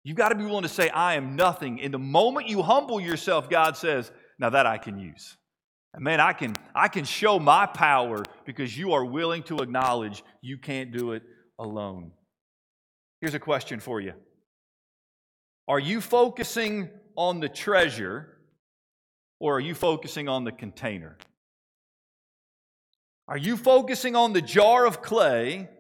[0.05, 1.79] You've got to be willing to say, I am nothing.
[1.79, 5.39] In the moment you humble yourself, God says, Now that I can use.
[5.95, 10.23] And man, I can, I can show my power because you are willing to acknowledge
[10.43, 11.23] you can't do it
[11.59, 12.13] alone.
[13.23, 14.13] Here's a question for you
[15.69, 18.37] Are you focusing on the treasure
[19.41, 21.17] or are you focusing on the container?
[23.27, 25.71] Are you focusing on the jar of clay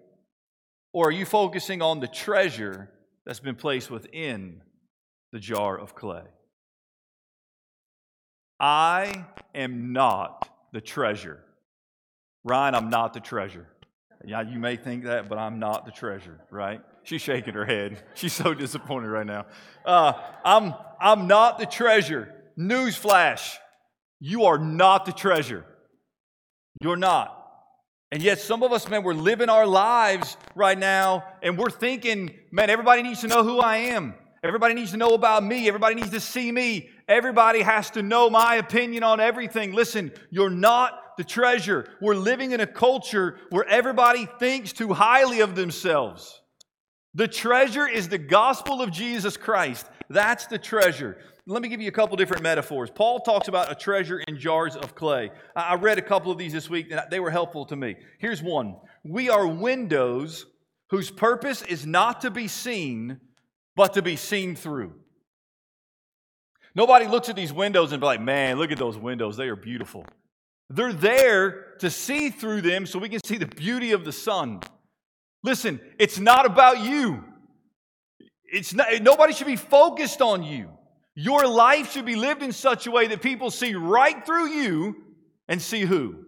[0.92, 2.90] or are you focusing on the treasure
[3.24, 4.62] that's been placed within
[5.32, 6.22] the jar of clay?
[8.60, 11.38] I am not the treasure.
[12.44, 13.66] Ryan, I'm not the treasure.
[14.24, 16.80] Yeah, you may think that, but I'm not the treasure, right?
[17.04, 18.02] She's shaking her head.
[18.14, 19.46] She's so disappointed right now.
[19.84, 20.14] Uh,
[20.44, 22.34] I'm, I'm not the treasure.
[22.58, 23.56] Newsflash
[24.20, 25.64] you are not the treasure.
[26.80, 27.34] You're not.
[28.10, 32.34] And yet, some of us, man, we're living our lives right now and we're thinking,
[32.50, 34.14] man, everybody needs to know who I am.
[34.42, 35.68] Everybody needs to know about me.
[35.68, 36.88] Everybody needs to see me.
[37.06, 39.72] Everybody has to know my opinion on everything.
[39.72, 41.86] Listen, you're not the treasure.
[42.00, 46.40] We're living in a culture where everybody thinks too highly of themselves.
[47.14, 49.86] The treasure is the gospel of Jesus Christ.
[50.08, 52.90] That's the treasure let me give you a couple different metaphors.
[52.90, 55.30] Paul talks about a treasure in jars of clay.
[55.56, 57.96] I read a couple of these this week, and they were helpful to me.
[58.18, 60.44] Here's one We are windows
[60.90, 63.20] whose purpose is not to be seen,
[63.76, 64.92] but to be seen through.
[66.74, 69.38] Nobody looks at these windows and be like, man, look at those windows.
[69.38, 70.04] They are beautiful.
[70.68, 74.60] They're there to see through them so we can see the beauty of the sun.
[75.42, 77.24] Listen, it's not about you.
[78.44, 80.70] It's not, nobody should be focused on you.
[81.14, 84.96] Your life should be lived in such a way that people see right through you
[85.48, 86.24] and see who?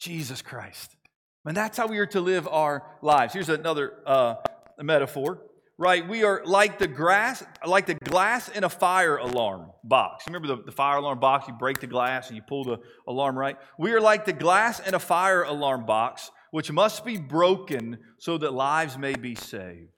[0.00, 0.96] Jesus Christ.
[1.44, 3.34] And that's how we are to live our lives.
[3.34, 4.36] Here's another uh,
[4.80, 5.42] metaphor,
[5.76, 6.06] right?
[6.08, 10.24] We are like the grass, like the glass in a fire alarm box.
[10.26, 11.46] Remember the, the fire alarm box?
[11.48, 12.78] You break the glass and you pull the
[13.08, 13.56] alarm, right?
[13.78, 18.36] We are like the glass in a fire alarm box, which must be broken so
[18.36, 19.88] that lives may be saved.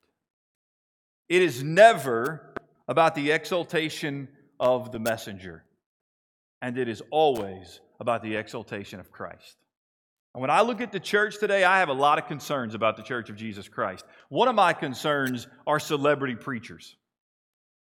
[1.28, 2.54] It is never
[2.86, 4.28] about the exaltation
[4.60, 5.64] of the messenger,
[6.62, 9.56] and it is always about the exaltation of Christ.
[10.32, 12.96] And when I look at the church today, I have a lot of concerns about
[12.96, 14.04] the church of Jesus Christ.
[14.28, 16.96] One of my concerns are celebrity preachers.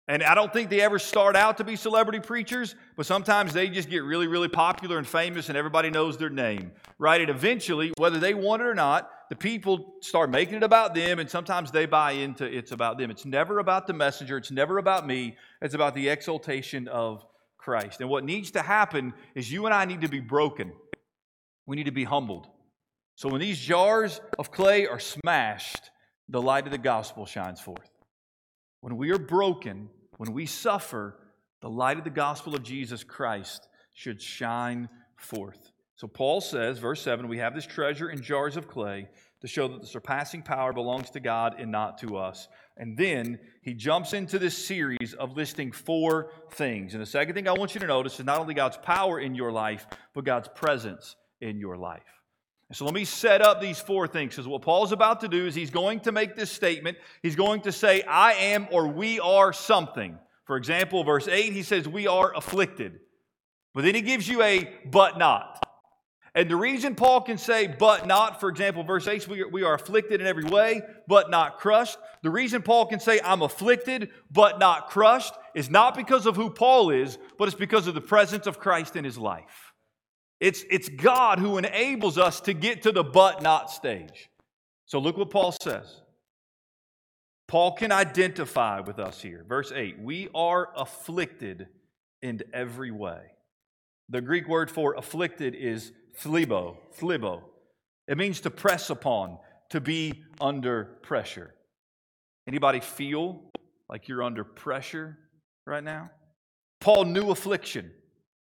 [0.07, 3.69] And I don't think they ever start out to be celebrity preachers, but sometimes they
[3.69, 7.21] just get really, really popular and famous and everybody knows their name, right?
[7.21, 11.19] And eventually, whether they want it or not, the people start making it about them,
[11.19, 13.09] and sometimes they buy into it's about them.
[13.09, 17.23] It's never about the messenger, it's never about me, it's about the exaltation of
[17.57, 18.01] Christ.
[18.01, 20.73] And what needs to happen is you and I need to be broken,
[21.65, 22.47] we need to be humbled.
[23.15, 25.91] So when these jars of clay are smashed,
[26.27, 27.90] the light of the gospel shines forth.
[28.81, 31.15] When we are broken, when we suffer,
[31.61, 35.71] the light of the gospel of Jesus Christ should shine forth.
[35.95, 39.07] So Paul says, verse 7, we have this treasure in jars of clay
[39.41, 42.47] to show that the surpassing power belongs to God and not to us.
[42.77, 46.93] And then he jumps into this series of listing four things.
[46.93, 49.35] And the second thing I want you to notice is not only God's power in
[49.35, 52.20] your life, but God's presence in your life.
[52.73, 55.55] So let me set up these four things because what Paul's about to do is
[55.55, 56.97] he's going to make this statement.
[57.21, 60.17] He's going to say, I am or we are something.
[60.45, 62.99] For example, verse 8, he says, We are afflicted.
[63.73, 65.65] But then he gives you a but not.
[66.33, 69.63] And the reason Paul can say, but not, for example, verse 8, we are, we
[69.63, 71.97] are afflicted in every way, but not crushed.
[72.23, 76.49] The reason Paul can say, I'm afflicted, but not crushed, is not because of who
[76.49, 79.70] Paul is, but it's because of the presence of Christ in his life.
[80.41, 84.29] It's, it's God who enables us to get to the but not stage.
[84.87, 86.01] So look what Paul says.
[87.47, 89.45] Paul can identify with us here.
[89.47, 91.67] Verse 8 We are afflicted
[92.23, 93.21] in every way.
[94.09, 97.43] The Greek word for afflicted is Thlibo, thlibo.
[98.07, 99.37] It means to press upon,
[99.69, 101.53] to be under pressure.
[102.47, 103.43] Anybody feel
[103.89, 105.17] like you're under pressure
[105.67, 106.09] right now?
[106.79, 107.91] Paul knew affliction.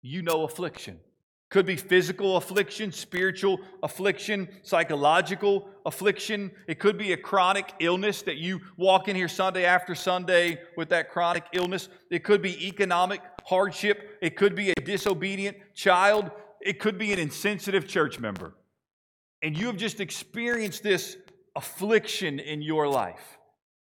[0.03, 0.99] You know affliction.
[1.55, 6.51] Could be physical affliction, spiritual affliction, psychological affliction.
[6.67, 10.89] It could be a chronic illness that you walk in here Sunday after Sunday with
[10.89, 11.91] that chronic illness.
[12.11, 14.19] It could be economic hardship.
[14.21, 16.33] It could be a disobedient child.
[16.61, 18.57] It could be an insensitive church member.
[19.41, 21.17] And you have just experienced this
[21.55, 23.39] affliction in your life.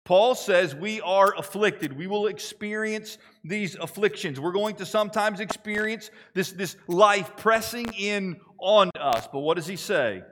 [0.05, 1.97] Paul says we are afflicted.
[1.97, 4.41] We will experience these afflictions.
[4.41, 9.29] We're going to sometimes experience this, this life pressing in on us.
[9.33, 10.23] But what does he say?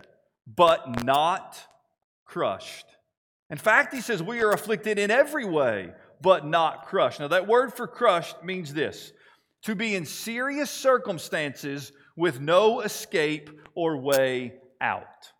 [0.46, 1.58] But not
[2.24, 2.86] crushed.
[3.48, 7.20] In fact, he says we are afflicted in every way, but not crushed.
[7.20, 9.12] Now, that word for crushed means this
[9.62, 15.30] to be in serious circumstances with no escape or way out.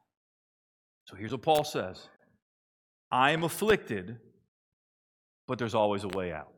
[1.06, 2.08] So here's what Paul says
[3.10, 4.18] I am afflicted,
[5.46, 6.52] but there's always a way out.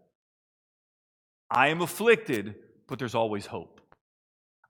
[1.51, 2.55] I am afflicted,
[2.89, 3.81] but there's always hope.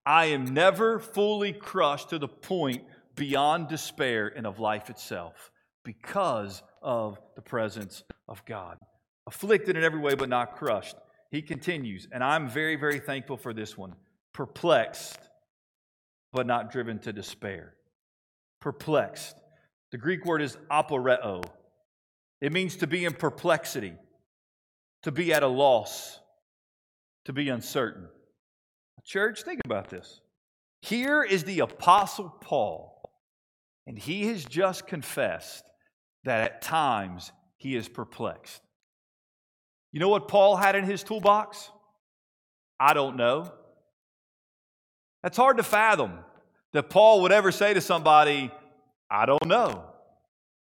[0.05, 2.83] I am never fully crushed to the point
[3.15, 5.51] beyond despair and of life itself
[5.85, 8.79] because of the presence of God.
[9.27, 10.97] Afflicted in every way, but not crushed.
[11.31, 13.95] He continues, and I'm very, very thankful for this one.
[14.33, 15.19] Perplexed,
[16.33, 17.75] but not driven to despair.
[18.61, 19.37] Perplexed.
[19.93, 21.45] The Greek word is aporeo.
[22.43, 23.95] It means to be in perplexity,
[25.05, 26.19] to be at a loss,
[27.25, 28.09] to be uncertain.
[29.05, 30.21] Church, think about this.
[30.81, 33.01] Here is the Apostle Paul,
[33.87, 35.63] and he has just confessed
[36.25, 38.61] that at times he is perplexed.
[39.93, 41.71] You know what Paul had in his toolbox?
[42.81, 43.53] I don't know.
[45.23, 46.19] That's hard to fathom
[46.73, 48.51] that Paul would ever say to somebody,
[49.09, 49.92] I don't know.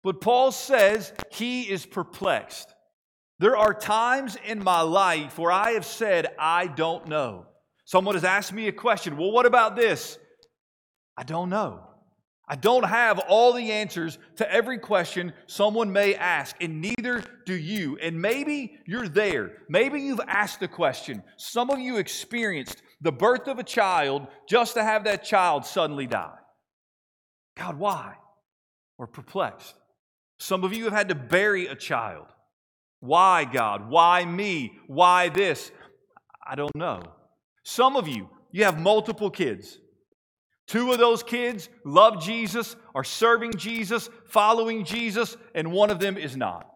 [0.02, 2.74] But Paul says he is perplexed.
[3.38, 7.46] There are times in my life where I have said, I don't know.
[7.84, 9.16] Someone has asked me a question.
[9.16, 10.18] Well, what about this?
[11.16, 11.88] I don't know.
[12.48, 17.54] I don't have all the answers to every question someone may ask, and neither do
[17.54, 17.96] you.
[17.98, 19.52] And maybe you're there.
[19.68, 21.22] Maybe you've asked the question.
[21.36, 26.06] Some of you experienced the birth of a child just to have that child suddenly
[26.06, 26.36] die.
[27.56, 28.16] God, why?
[28.98, 29.74] We're perplexed.
[30.42, 32.26] Some of you have had to bury a child.
[32.98, 33.88] Why, God?
[33.88, 34.72] Why me?
[34.88, 35.70] Why this?
[36.44, 37.00] I don't know.
[37.62, 39.78] Some of you, you have multiple kids.
[40.66, 46.16] Two of those kids love Jesus, are serving Jesus, following Jesus, and one of them
[46.18, 46.68] is not.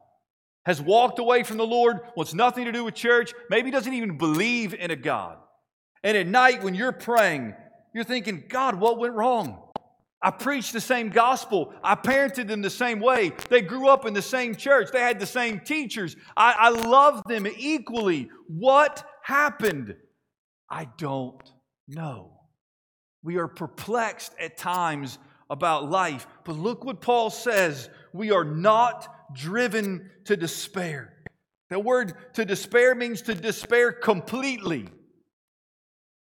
[0.65, 4.17] Has walked away from the Lord, wants nothing to do with church, maybe doesn't even
[4.17, 5.39] believe in a God.
[6.05, 7.57] And at night, when you're praying,
[7.93, 9.61] you're thinking, God, what went wrong?
[10.23, 11.73] I preached the same gospel.
[11.83, 13.33] I parented them the same way.
[13.49, 14.89] They grew up in the same church.
[14.93, 16.17] They had the same teachers.
[16.37, 18.31] I, I loved them equally.
[18.49, 19.95] What happened?
[20.71, 21.43] I don't
[21.87, 22.41] know.
[23.23, 25.19] We are perplexed at times
[25.51, 26.27] about life.
[26.45, 31.13] But look what Paul says we are not driven to despair.
[31.71, 34.89] That word to despair means to despair completely.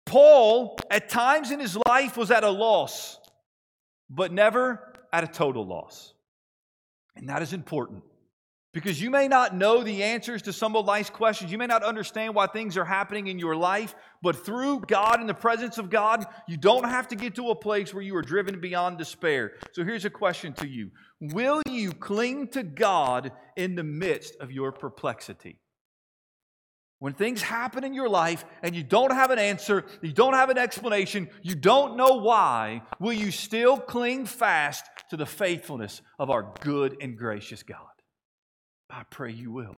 [0.06, 3.18] Paul, at times in his life, was at a loss,
[4.10, 6.14] but never at a total loss.
[7.16, 8.04] And that is important
[8.74, 11.51] because you may not know the answers to some of life's questions.
[11.51, 13.93] You may not understand why things are happening in your life,
[14.24, 17.56] but through God and the presence of God, you don't have to get to a
[17.56, 19.54] place where you are driven beyond despair.
[19.74, 20.89] So here's a question to you
[21.22, 25.60] Will you cling to God in the midst of your perplexity?
[27.04, 30.49] When things happen in your life and you don't have an answer, you don't have
[30.49, 36.30] an explanation, you don't know why, will you still cling fast to the faithfulness of
[36.30, 37.80] our good and gracious God?
[38.89, 39.76] I pray you will.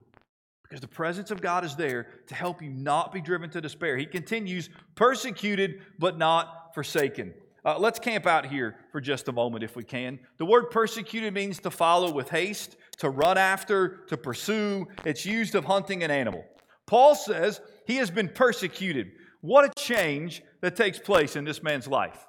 [0.65, 3.97] Because the presence of God is there to help you not be driven to despair.
[3.97, 7.33] He continues, persecuted but not forsaken.
[7.65, 10.19] Uh, let's camp out here for just a moment if we can.
[10.37, 14.89] The word persecuted means to follow with haste, to run after, to pursue.
[15.07, 16.45] It's used of hunting an animal.
[16.87, 19.13] Paul says he has been persecuted.
[19.41, 22.27] What a change that takes place in this man's life.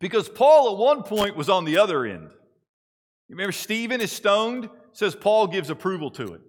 [0.00, 2.30] Because Paul at one point was on the other end.
[3.28, 4.68] You remember Stephen is stoned?
[4.92, 6.40] says Paul gives approval to it.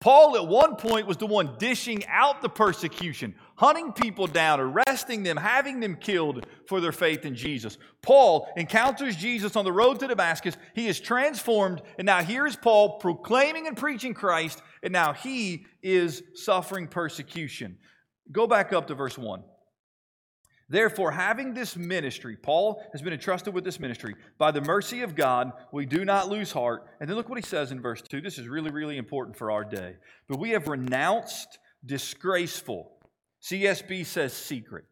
[0.00, 5.22] Paul at one point was the one dishing out the persecution, hunting people down, arresting
[5.22, 7.78] them, having them killed for their faith in Jesus.
[8.02, 10.56] Paul encounters Jesus on the road to Damascus.
[10.74, 15.66] He is transformed, and now here is Paul proclaiming and preaching Christ, and now he
[15.82, 17.78] is suffering persecution.
[18.32, 19.42] Go back up to verse 1.
[20.68, 24.14] Therefore, having this ministry, Paul has been entrusted with this ministry.
[24.38, 26.86] By the mercy of God, we do not lose heart.
[27.00, 28.22] And then look what he says in verse 2.
[28.22, 29.96] This is really, really important for our day.
[30.26, 32.93] But we have renounced disgraceful.
[33.44, 34.86] CSB says secret.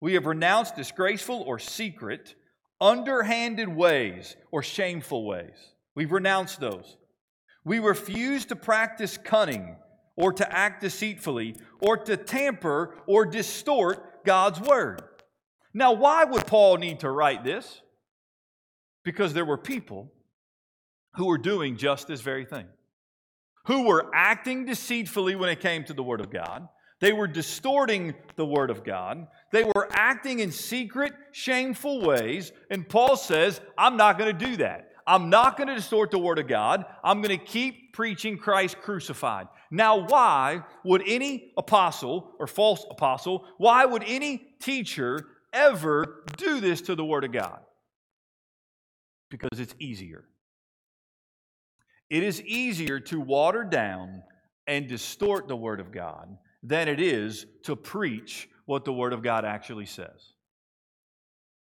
[0.00, 2.34] We have renounced disgraceful or secret,
[2.80, 5.74] underhanded ways or shameful ways.
[5.94, 6.98] We've renounced those.
[7.64, 9.76] We refuse to practice cunning
[10.14, 15.02] or to act deceitfully or to tamper or distort God's word.
[15.72, 17.80] Now, why would Paul need to write this?
[19.04, 20.12] Because there were people
[21.14, 22.66] who were doing just this very thing,
[23.66, 26.68] who were acting deceitfully when it came to the Word of God.
[27.00, 29.26] They were distorting the Word of God.
[29.52, 32.52] They were acting in secret, shameful ways.
[32.70, 34.90] And Paul says, I'm not going to do that.
[35.06, 36.84] I'm not going to distort the Word of God.
[37.04, 39.46] I'm going to keep preaching Christ crucified.
[39.70, 46.80] Now, why would any apostle or false apostle, why would any teacher ever do this
[46.82, 47.60] to the Word of God?
[49.30, 50.24] Because it's easier.
[52.08, 54.22] It is easier to water down
[54.66, 56.36] and distort the Word of God
[56.66, 60.32] than it is to preach what the Word of God actually says.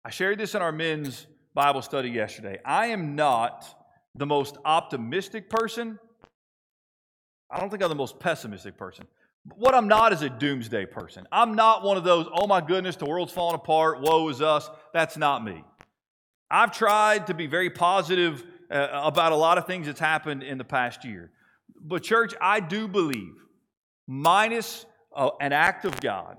[0.04, 2.58] I shared this in our men's Bible study yesterday.
[2.64, 3.66] I am not
[4.14, 5.98] the most optimistic person.
[7.50, 9.06] I don't think I'm the most pessimistic person.
[9.56, 11.26] What I'm not is a doomsday person.
[11.32, 14.68] I'm not one of those, oh my goodness, the world's falling apart, woe is us.
[14.92, 15.64] That's not me.
[16.50, 20.58] I've tried to be very positive uh, about a lot of things that's happened in
[20.58, 21.30] the past year.
[21.80, 23.34] But, church, I do believe,
[24.06, 24.84] minus
[25.14, 26.38] uh, an act of God,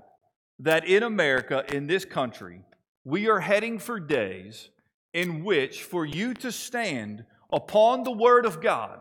[0.60, 2.62] that in America, in this country,
[3.04, 4.70] we are heading for days
[5.12, 9.00] in which, for you to stand upon the Word of God,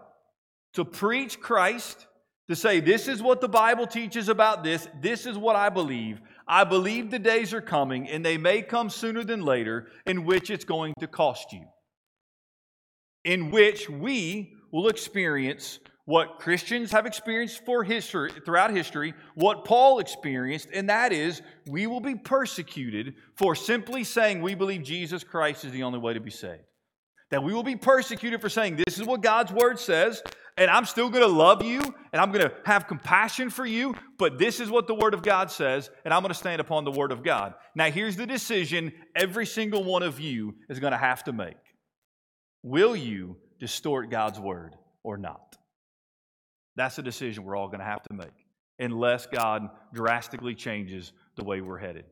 [0.73, 2.07] to preach Christ,
[2.49, 6.19] to say, This is what the Bible teaches about this, this is what I believe.
[6.47, 10.49] I believe the days are coming, and they may come sooner than later, in which
[10.49, 11.65] it's going to cost you.
[13.23, 19.99] In which we will experience what Christians have experienced for history, throughout history, what Paul
[19.99, 25.63] experienced, and that is we will be persecuted for simply saying we believe Jesus Christ
[25.63, 26.63] is the only way to be saved.
[27.29, 30.21] That we will be persecuted for saying this is what God's word says,
[30.57, 33.95] and I'm still going to love you, and I'm going to have compassion for you,
[34.17, 36.83] but this is what the word of God says, and I'm going to stand upon
[36.83, 37.53] the word of God.
[37.73, 41.55] Now, here's the decision every single one of you is going to have to make
[42.63, 45.50] Will you distort God's word or not?
[46.81, 48.47] That's a decision we're all going to have to make
[48.79, 52.05] unless God drastically changes the way we're headed.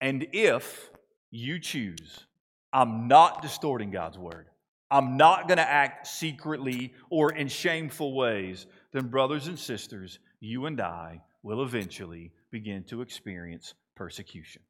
[0.00, 0.92] And if
[1.32, 2.24] you choose,
[2.72, 4.46] I'm not distorting God's word,
[4.88, 10.66] I'm not going to act secretly or in shameful ways, then, brothers and sisters, you
[10.66, 14.62] and I will eventually begin to experience persecution.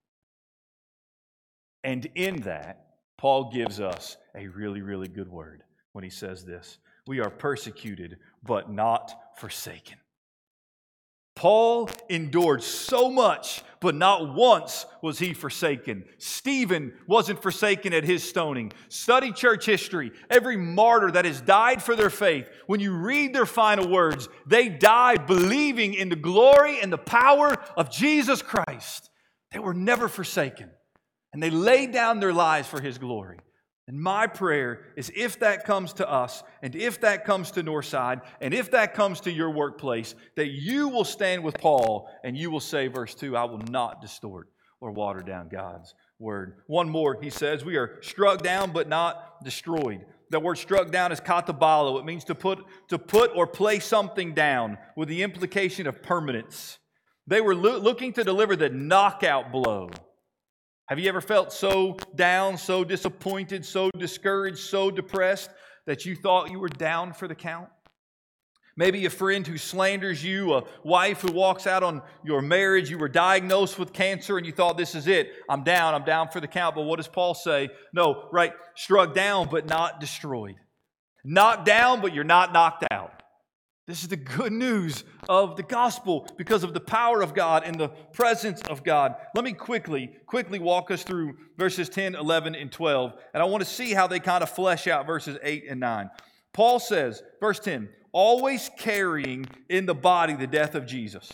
[1.85, 2.87] And in that,
[3.19, 6.79] Paul gives us a really, really good word when he says this
[7.09, 9.97] We are persecuted, but not forsaken.
[11.35, 16.05] Paul endured so much, but not once was he forsaken.
[16.19, 18.73] Stephen wasn't forsaken at his stoning.
[18.91, 20.13] Study church history.
[20.29, 24.69] Every martyr that has died for their faith, when you read their final words, they
[24.69, 29.09] died believing in the glory and the power of Jesus Christ.
[29.51, 30.69] They were never forsaken,
[31.33, 33.39] and they laid down their lives for his glory.
[33.89, 38.21] And my prayer is if that comes to us, and if that comes to Northside,
[38.39, 42.51] and if that comes to your workplace, that you will stand with Paul and you
[42.51, 44.49] will say, verse 2, I will not distort
[44.83, 46.59] or water down God's word.
[46.67, 50.05] One more, he says, we are struck down but not destroyed.
[50.29, 51.99] The word struck down is katabalo.
[51.99, 56.79] It means to put, to put or place something down with the implication of permanence.
[57.27, 59.89] They were lo- looking to deliver the knockout blow
[60.89, 65.51] have you ever felt so down, so disappointed, so discouraged, so depressed
[65.87, 67.69] that you thought you were down for the count?
[68.75, 72.97] Maybe a friend who slanders you, a wife who walks out on your marriage, you
[72.97, 75.33] were diagnosed with cancer and you thought, this is it.
[75.51, 76.77] I'm down, I'm down for the count.
[76.77, 77.69] But what does Paul say?
[77.93, 80.55] No, right, struck down, but not destroyed.
[81.23, 83.18] Knocked down, but you're not knocked out.
[83.89, 87.75] This is the good news of the gospel because of the power of God and
[87.75, 89.15] the presence of God.
[89.35, 93.15] Let me quickly, quickly walk us through verses 10, 11, and 12.
[93.33, 96.11] And I want to see how they kind of flesh out verses 8 and 9.
[96.53, 101.33] Paul says, verse 10, always carrying in the body the death of Jesus.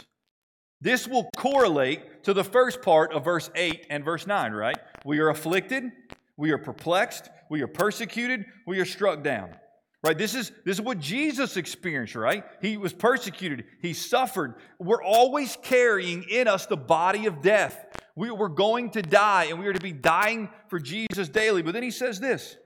[0.81, 4.79] This will correlate to the first part of verse 8 and verse 9, right?
[5.05, 5.91] We are afflicted,
[6.37, 9.57] we are perplexed, we are persecuted, we are struck down.
[10.05, 10.19] Right?
[10.19, 12.45] This is, this is what Jesus experienced, right?
[12.61, 14.57] He was persecuted, he suffered.
[14.79, 17.87] We're always carrying in us the body of death.
[18.15, 21.63] We, we're going to die, and we are to be dying for Jesus daily.
[21.63, 22.59] But then he says this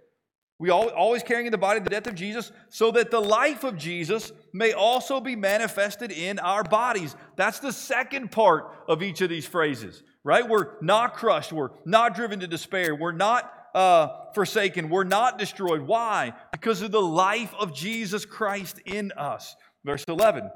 [0.59, 3.62] we all, always carrying in the body the death of Jesus, so that the life
[3.62, 7.14] of Jesus may also be manifested in our bodies.
[7.36, 10.47] That's the second part of each of these phrases right?
[10.47, 11.55] We're not crushed.
[11.55, 12.95] We're not driven to despair.
[12.95, 14.89] We're not uh, forsaken.
[14.89, 15.83] We're not destroyed.
[15.83, 16.33] Why?
[16.53, 19.57] Because of the life of Jesus Christ in us.
[19.85, 20.51] Verse 11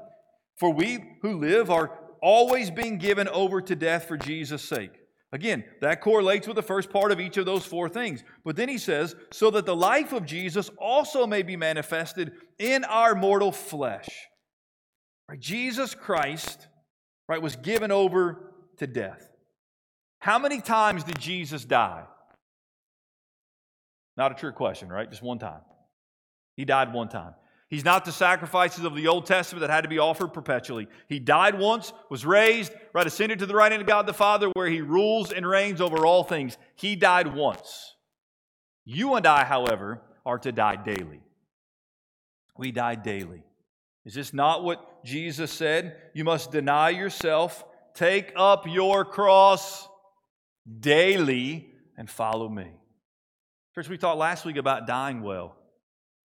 [0.57, 4.91] For we who live are always being given over to death for Jesus' sake.
[5.33, 8.23] Again, that correlates with the first part of each of those four things.
[8.45, 12.83] But then he says, so that the life of Jesus also may be manifested in
[12.83, 14.07] our mortal flesh.
[15.27, 15.39] Right?
[15.39, 16.67] Jesus Christ
[17.27, 19.27] right, was given over to death.
[20.19, 22.03] How many times did Jesus die?
[24.17, 25.09] Not a trick question, right?
[25.09, 25.61] Just one time.
[26.55, 27.33] He died one time.
[27.69, 30.87] He's not the sacrifices of the Old Testament that had to be offered perpetually.
[31.09, 34.49] He died once, was raised, right, ascended to the right hand of God the Father,
[34.53, 36.55] where he rules and reigns over all things.
[36.75, 37.95] He died once.
[38.85, 41.21] You and I, however, are to die daily.
[42.55, 43.43] We die daily.
[44.05, 45.97] Is this not what Jesus said?
[46.13, 49.87] You must deny yourself, take up your cross
[50.79, 52.71] daily, and follow me.
[53.73, 55.55] First, we talked last week about dying well.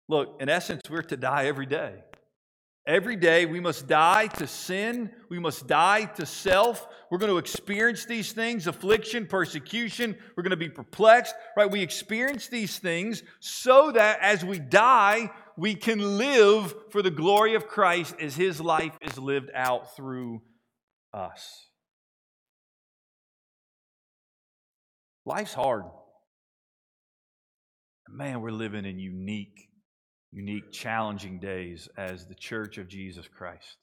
[0.07, 2.03] Look, in essence, we're to die every day.
[2.87, 5.09] Every day we must die to sin.
[5.29, 6.87] We must die to self.
[7.09, 10.15] We're going to experience these things affliction, persecution.
[10.37, 11.69] We're going to be perplexed, right?
[11.69, 17.55] We experience these things so that as we die, we can live for the glory
[17.55, 20.43] of Christ as his life is lived out through
[21.11, 21.67] us.
[25.25, 25.85] Life's hard.
[28.09, 29.69] Man, we're living in unique
[30.35, 33.77] unique, challenging days as the church of Jesus Christ.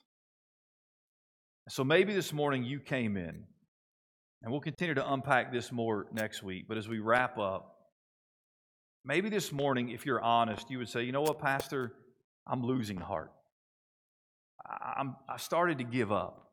[1.70, 3.44] So maybe this morning you came in,
[4.42, 7.74] and we'll continue to unpack this more next week, but as we wrap up,
[9.04, 11.94] maybe this morning, if you're honest, you would say, you know what, Pastor,
[12.46, 13.32] I'm losing heart.
[14.96, 16.50] I'm, I started to give up.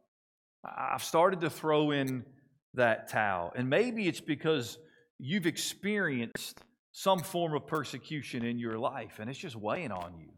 [0.63, 2.24] I've started to throw in
[2.76, 3.51] that towel.
[3.55, 4.78] And maybe it's because
[5.17, 10.30] you've experienced some form of persecution in your life and it's just weighing on you.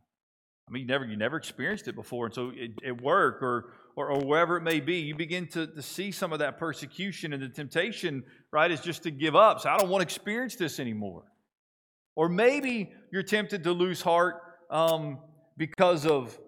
[0.67, 2.27] I mean, you never, you never experienced it before.
[2.27, 2.51] And so
[2.85, 6.31] at work or, or, or wherever it may be, you begin to, to see some
[6.31, 9.59] of that persecution and the temptation, right, is just to give up.
[9.59, 11.23] So I don't want to experience this anymore.
[12.15, 15.19] Or maybe you're tempted to lose heart um,
[15.57, 16.39] because, of,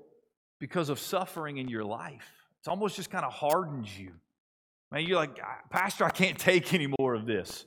[0.59, 2.31] because of suffering in your life.
[2.59, 4.13] It's almost just kind of hardens you.
[4.89, 5.37] Man, you're like,
[5.69, 7.65] Pastor, I can't take any more of this.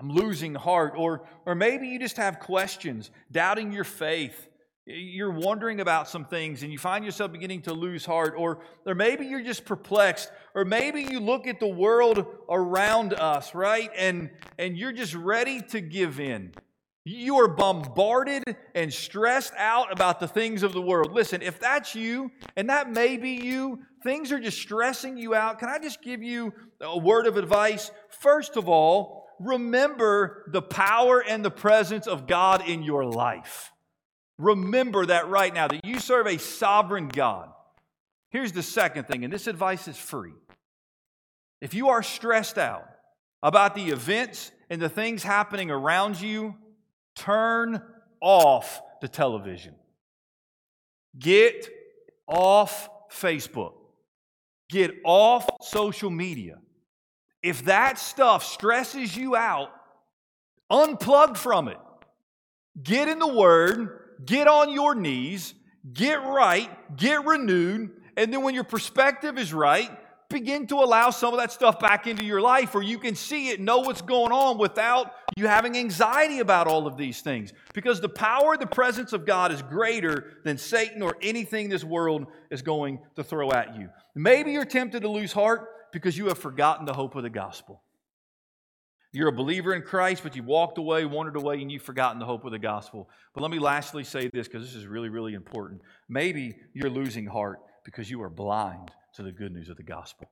[0.00, 0.94] I'm losing heart.
[0.96, 4.48] Or, or maybe you just have questions, doubting your faith.
[4.86, 8.34] You're wondering about some things and you find yourself beginning to lose heart.
[8.36, 10.30] Or, or maybe you're just perplexed.
[10.54, 13.90] Or maybe you look at the world around us, right?
[13.96, 16.52] And, and you're just ready to give in.
[17.06, 21.12] You are bombarded and stressed out about the things of the world.
[21.12, 25.58] Listen, if that's you, and that may be you, things are just stressing you out.
[25.58, 27.90] Can I just give you a word of advice?
[28.08, 33.72] First of all, remember the power and the presence of God in your life.
[34.38, 37.50] Remember that right now, that you serve a sovereign God.
[38.30, 40.34] Here's the second thing, and this advice is free.
[41.60, 42.88] If you are stressed out
[43.42, 46.56] about the events and the things happening around you,
[47.14, 47.80] turn
[48.20, 49.74] off the television.
[51.18, 51.68] Get
[52.26, 53.74] off Facebook.
[54.68, 56.58] Get off social media.
[57.44, 59.68] If that stuff stresses you out,
[60.72, 61.76] unplug from it.
[62.82, 65.52] Get in the Word, get on your knees,
[65.92, 69.90] get right, get renewed, and then when your perspective is right,
[70.30, 73.50] begin to allow some of that stuff back into your life where you can see
[73.50, 77.52] it, know what's going on without you having anxiety about all of these things.
[77.74, 82.26] Because the power, the presence of God is greater than Satan or anything this world
[82.50, 83.90] is going to throw at you.
[84.14, 87.82] Maybe you're tempted to lose heart because you have forgotten the hope of the gospel.
[89.12, 92.26] You're a believer in Christ, but you walked away, wandered away, and you've forgotten the
[92.26, 93.08] hope of the gospel.
[93.32, 95.82] But let me lastly say this because this is really, really important.
[96.08, 100.28] Maybe you're losing heart because you are blind to the good news of the gospel.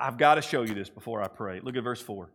[0.00, 1.60] I've got to show you this before I pray.
[1.60, 2.30] Look at verse 4.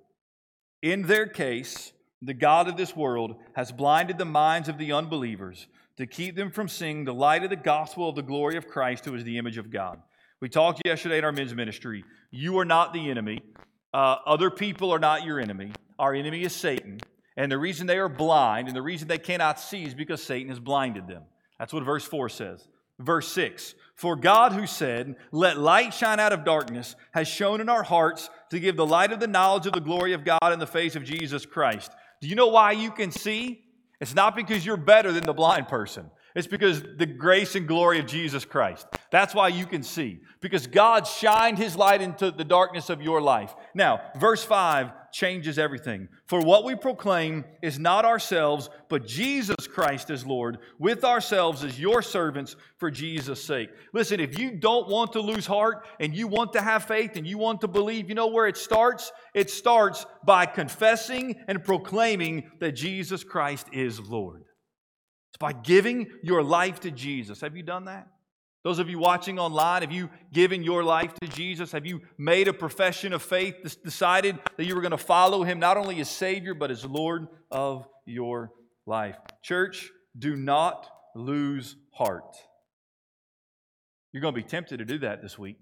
[0.84, 1.92] In their case,
[2.22, 5.66] the God of this world has blinded the minds of the unbelievers
[5.98, 9.06] to keep them from seeing the light of the gospel of the glory of Christ,
[9.06, 10.02] who is the image of God.
[10.42, 12.06] We talked yesterday in our men's ministry.
[12.32, 13.42] You are not the enemy.
[13.94, 15.72] Uh, other people are not your enemy.
[15.98, 17.02] Our enemy is Satan.
[17.36, 20.50] And the reason they are blind and the reason they cannot see is because Satan
[20.50, 21.24] has blinded them.
[21.58, 22.68] That's what verse 4 says.
[23.00, 27.68] Verse 6 For God, who said, Let light shine out of darkness, has shown in
[27.68, 30.60] our hearts to give the light of the knowledge of the glory of God in
[30.60, 31.92] the face of Jesus Christ.
[32.22, 33.64] Do you know why you can see?
[34.00, 36.10] It's not because you're better than the blind person.
[36.36, 38.88] It's because the grace and glory of Jesus Christ.
[39.12, 40.20] That's why you can see.
[40.42, 43.56] Because God shined his light into the darkness of your life.
[43.74, 46.08] Now, verse 5 changes everything.
[46.28, 51.80] For what we proclaim is not ourselves, but Jesus Christ as Lord, with ourselves as
[51.80, 53.72] your servants for Jesus' sake.
[53.92, 57.26] Listen, if you don't want to lose heart and you want to have faith and
[57.26, 59.12] you want to believe, you know where it starts?
[59.34, 64.44] It starts by confessing and proclaiming that Jesus Christ is Lord.
[65.30, 67.42] It's by giving your life to Jesus.
[67.42, 68.08] Have you done that?
[68.64, 71.72] Those of you watching online, have you given your life to Jesus?
[71.72, 75.60] Have you made a profession of faith, decided that you were going to follow him
[75.60, 78.52] not only as Savior, but as Lord of your
[78.86, 79.16] life?
[79.42, 82.36] Church, do not lose heart.
[84.12, 85.58] You're going to be tempted to do that this week.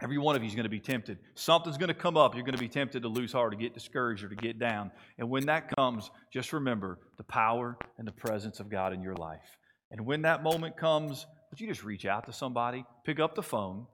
[0.00, 1.18] Every one of you is going to be tempted.
[1.34, 2.34] Something's going to come up.
[2.34, 4.92] You're going to be tempted to lose heart, to get discouraged, or to get down.
[5.18, 9.16] And when that comes, just remember the power and the presence of God in your
[9.16, 9.58] life.
[9.90, 12.84] And when that moment comes, would you just reach out to somebody?
[13.04, 13.86] Pick up the phone,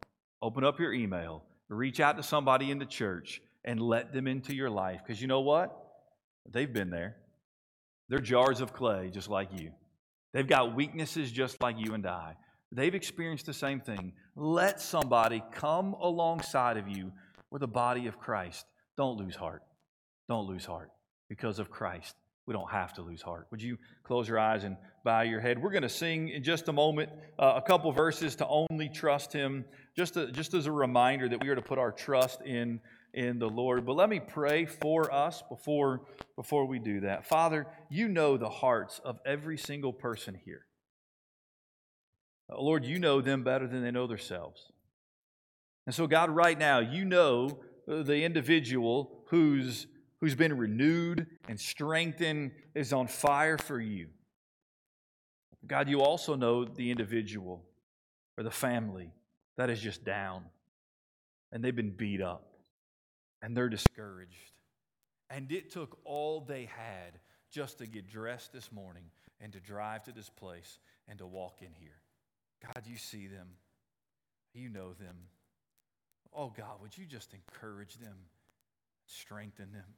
[0.42, 4.54] open up your email, reach out to somebody in the church, and let them into
[4.54, 5.00] your life.
[5.04, 5.74] Because you know what?
[6.50, 7.16] They've been there.
[8.10, 9.70] They're jars of clay, just like you.
[10.34, 12.36] They've got weaknesses just like you and I.
[12.74, 14.12] They've experienced the same thing.
[14.34, 17.12] Let somebody come alongside of you
[17.50, 18.66] with the body of Christ.
[18.96, 19.62] Don't lose heart.
[20.28, 20.90] Don't lose heart
[21.28, 22.16] because of Christ.
[22.46, 23.46] We don't have to lose heart.
[23.52, 25.62] Would you close your eyes and bow your head?
[25.62, 29.32] We're going to sing in just a moment uh, a couple verses to only trust
[29.32, 29.64] Him,
[29.96, 32.80] just, to, just as a reminder that we are to put our trust in,
[33.14, 33.86] in the Lord.
[33.86, 36.02] But let me pray for us before,
[36.36, 37.24] before we do that.
[37.24, 40.66] Father, you know the hearts of every single person here.
[42.54, 44.70] Uh, Lord, you know them better than they know themselves.
[45.86, 49.86] And so, God, right now, you know uh, the individual who's,
[50.20, 54.08] who's been renewed and strengthened, is on fire for you.
[55.66, 57.64] God, you also know the individual
[58.36, 59.12] or the family
[59.56, 60.44] that is just down
[61.52, 62.58] and they've been beat up
[63.40, 64.52] and they're discouraged.
[65.30, 67.18] And it took all they had
[67.50, 69.04] just to get dressed this morning
[69.40, 70.78] and to drive to this place
[71.08, 72.03] and to walk in here.
[72.72, 73.48] God, you see them.
[74.52, 75.16] You know them.
[76.32, 78.16] Oh, God, would you just encourage them,
[79.06, 79.94] strengthen them?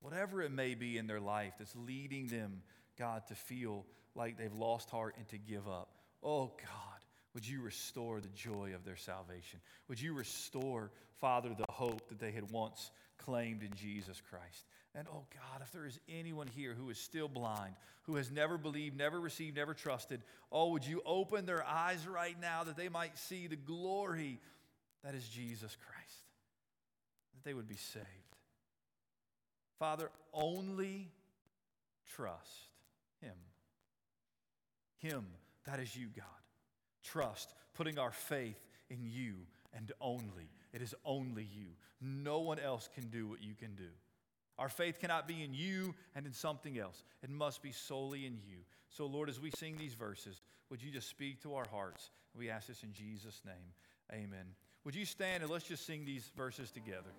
[0.00, 2.62] Whatever it may be in their life that's leading them,
[2.98, 5.88] God, to feel like they've lost heart and to give up.
[6.22, 7.00] Oh, God,
[7.34, 9.60] would you restore the joy of their salvation?
[9.88, 14.66] Would you restore, Father, the hope that they had once claimed in Jesus Christ?
[14.94, 18.58] And oh God, if there is anyone here who is still blind, who has never
[18.58, 20.20] believed, never received, never trusted,
[20.50, 24.40] oh, would you open their eyes right now that they might see the glory
[25.04, 26.22] that is Jesus Christ,
[27.34, 28.06] that they would be saved.
[29.78, 31.08] Father, only
[32.14, 32.68] trust
[33.22, 33.34] Him.
[34.98, 35.26] Him,
[35.66, 36.26] that is you, God.
[37.02, 38.60] Trust, putting our faith
[38.90, 39.34] in you
[39.74, 40.50] and only.
[40.72, 41.68] It is only you.
[42.00, 43.88] No one else can do what you can do.
[44.60, 47.02] Our faith cannot be in you and in something else.
[47.22, 48.58] It must be solely in you.
[48.90, 52.10] So, Lord, as we sing these verses, would you just speak to our hearts?
[52.36, 53.72] We ask this in Jesus' name.
[54.12, 54.44] Amen.
[54.84, 57.10] Would you stand and let's just sing these verses together?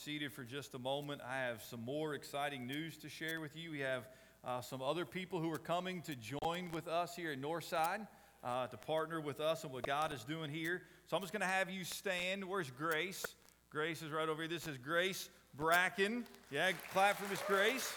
[0.00, 3.70] Seated for just a moment, I have some more exciting news to share with you.
[3.70, 4.08] We have
[4.42, 8.08] uh, some other people who are coming to join with us here at Northside
[8.42, 10.80] uh, to partner with us and what God is doing here.
[11.06, 12.42] So I'm just going to have you stand.
[12.42, 13.26] Where's Grace?
[13.68, 14.48] Grace is right over here.
[14.48, 16.24] This is Grace Bracken.
[16.50, 17.92] Yeah, clap for Miss Grace.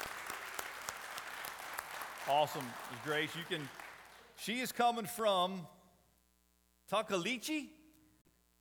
[2.30, 3.30] Awesome, Miss Grace.
[3.34, 3.70] You can.
[4.36, 5.66] She is coming from
[6.92, 7.68] Tuckaleechee,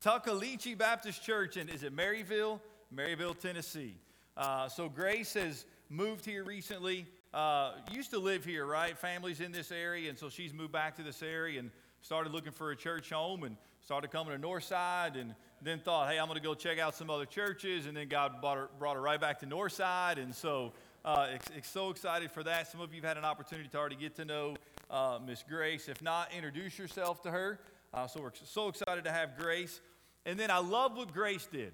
[0.05, 2.61] Tuckaleechee Baptist Church, and is it Maryville,
[2.95, 3.97] Maryville, Tennessee.
[4.37, 7.07] Uh, so Grace has moved here recently.
[7.33, 8.97] Uh, used to live here, right?
[8.99, 11.71] Families in this area, and so she's moved back to this area and
[12.03, 16.19] started looking for a church home and started coming to Northside and then thought, hey,
[16.19, 17.87] I'm going to go check out some other churches.
[17.87, 20.19] And then God brought her, brought her right back to Northside.
[20.19, 20.73] And so,
[21.05, 22.71] uh, ex- ex- so excited for that.
[22.71, 24.57] Some of you have had an opportunity to already get to know
[24.91, 25.89] uh, Miss Grace.
[25.89, 27.61] If not, introduce yourself to her.
[27.95, 29.81] Uh, so we're so excited to have Grace.
[30.27, 31.73] And then I love what Grace did.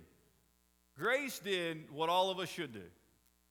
[0.99, 2.83] Grace did what all of us should do.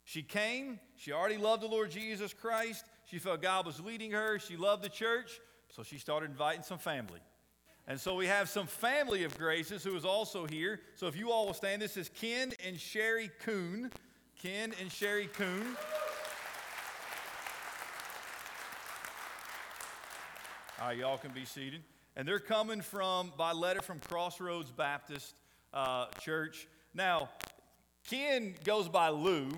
[0.04, 2.86] She came, she already loved the Lord Jesus Christ.
[3.06, 4.38] She felt God was leading her.
[4.38, 5.40] She loved the church,
[5.70, 7.20] so she started inviting some family.
[7.88, 10.82] And so we have some family of graces who is also here.
[10.96, 13.92] So if you all will stand, this is Ken and Sherry Coon.
[14.42, 15.76] Ken and Sherry Coon.
[20.80, 21.82] All right, y'all can be seated.
[22.18, 25.36] And they're coming from, by letter from Crossroads Baptist
[25.74, 26.68] uh, Church.
[26.98, 27.30] Now,
[28.10, 29.50] Ken goes by Lou,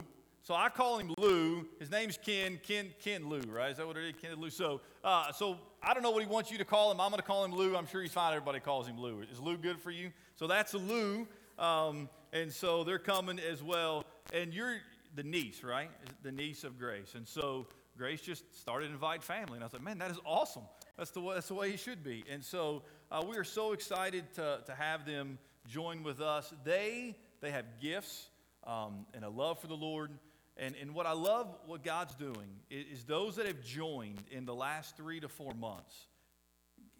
[0.43, 1.65] so I call him Lou.
[1.79, 3.71] His name's Ken, Ken, Ken Lou, right?
[3.71, 4.13] Is that what it is?
[4.21, 4.49] Ken Lou.
[4.49, 6.99] So, uh, so I don't know what he wants you to call him.
[6.99, 7.77] I'm going to call him Lou.
[7.77, 8.33] I'm sure he's fine.
[8.33, 9.21] Everybody calls him Lou.
[9.31, 10.11] Is Lou good for you?
[10.35, 11.29] So that's Lou.
[11.57, 14.03] Um, and so they're coming as well.
[14.33, 14.75] And you're
[15.15, 15.91] the niece, right?
[16.23, 17.15] The niece of Grace.
[17.15, 17.67] And so
[17.97, 19.53] Grace just started to invite family.
[19.53, 20.63] And I was like, man, that is awesome.
[20.97, 22.25] That's the way, that's the way he should be.
[22.29, 25.37] And so uh, we are so excited to, to have them
[25.69, 26.53] join with us.
[26.65, 28.29] They, they have gifts
[28.65, 30.11] um, and a love for the Lord.
[30.57, 34.45] And, and what I love what God's doing is, is those that have joined in
[34.45, 36.07] the last three to four months,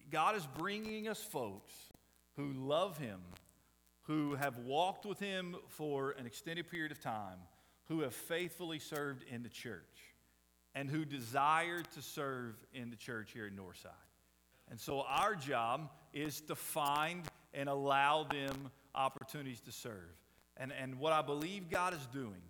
[0.10, 1.74] God is bringing us folks
[2.36, 3.20] who love Him,
[4.04, 7.38] who have walked with Him for an extended period of time,
[7.90, 9.84] who have faithfully served in the church,
[10.74, 13.92] and who desire to serve in the church here at Northside.
[14.70, 17.24] And so our job is to find
[17.54, 20.16] and allow them opportunities to serve.
[20.60, 22.42] And, and what I believe God is doing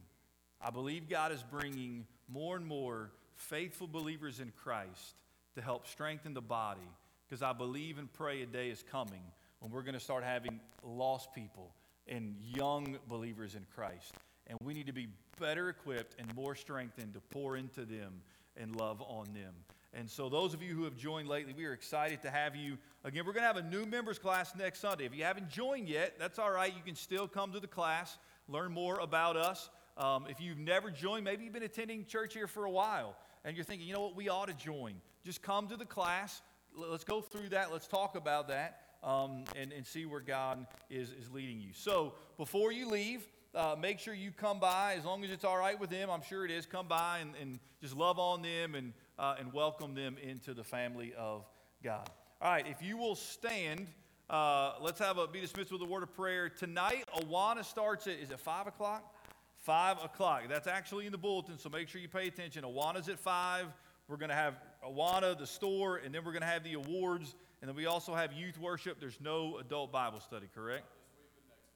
[0.62, 5.16] I believe God is bringing more and more faithful believers in Christ
[5.55, 6.82] to help strengthen the body
[7.28, 9.22] because I believe and pray a day is coming
[9.60, 11.72] when we're going to start having lost people
[12.07, 14.14] and young believers in Christ.
[14.47, 15.07] And we need to be
[15.39, 18.22] better equipped and more strengthened to pour into them
[18.57, 19.53] and love on them.
[19.94, 22.78] And so, those of you who have joined lately, we are excited to have you.
[23.04, 25.06] Again, we're going to have a new members class next Sunday.
[25.06, 26.72] If you haven't joined yet, that's all right.
[26.76, 29.70] You can still come to the class, learn more about us.
[29.98, 33.56] Um, if you've never joined, maybe you've been attending church here for a while and
[33.56, 34.94] you're thinking, you know what, we ought to join.
[35.26, 36.41] Just come to the class.
[36.74, 37.72] Let's go through that.
[37.72, 41.72] Let's talk about that um, and, and see where God is, is leading you.
[41.74, 45.57] So before you leave, uh, make sure you come by as long as it's all
[45.57, 46.10] right with them.
[46.10, 46.66] I'm sure it is.
[46.66, 50.64] Come by and, and just love on them and, uh, and welcome them into the
[50.64, 51.46] family of
[51.84, 52.10] God.
[52.41, 53.88] All right, if you will stand,
[54.30, 56.48] uh, let's have a be dismissed with a word of prayer.
[56.48, 59.14] Tonight, Awana starts at, is it 5 o'clock?
[59.58, 60.44] 5 o'clock.
[60.48, 62.64] That's actually in the bulletin, so make sure you pay attention.
[62.64, 63.68] Awana's at 5.
[64.08, 64.56] We're going to have
[64.88, 67.36] Awana, the store, and then we're going to have the awards.
[67.62, 69.02] And then we also have youth worship.
[69.02, 70.86] There's no adult Bible study, correct?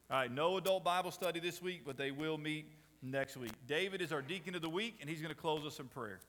[0.09, 2.67] All right, no adult Bible study this week, but they will meet
[3.01, 3.51] next week.
[3.67, 6.19] David is our deacon of the week, and he's going to close us in prayer.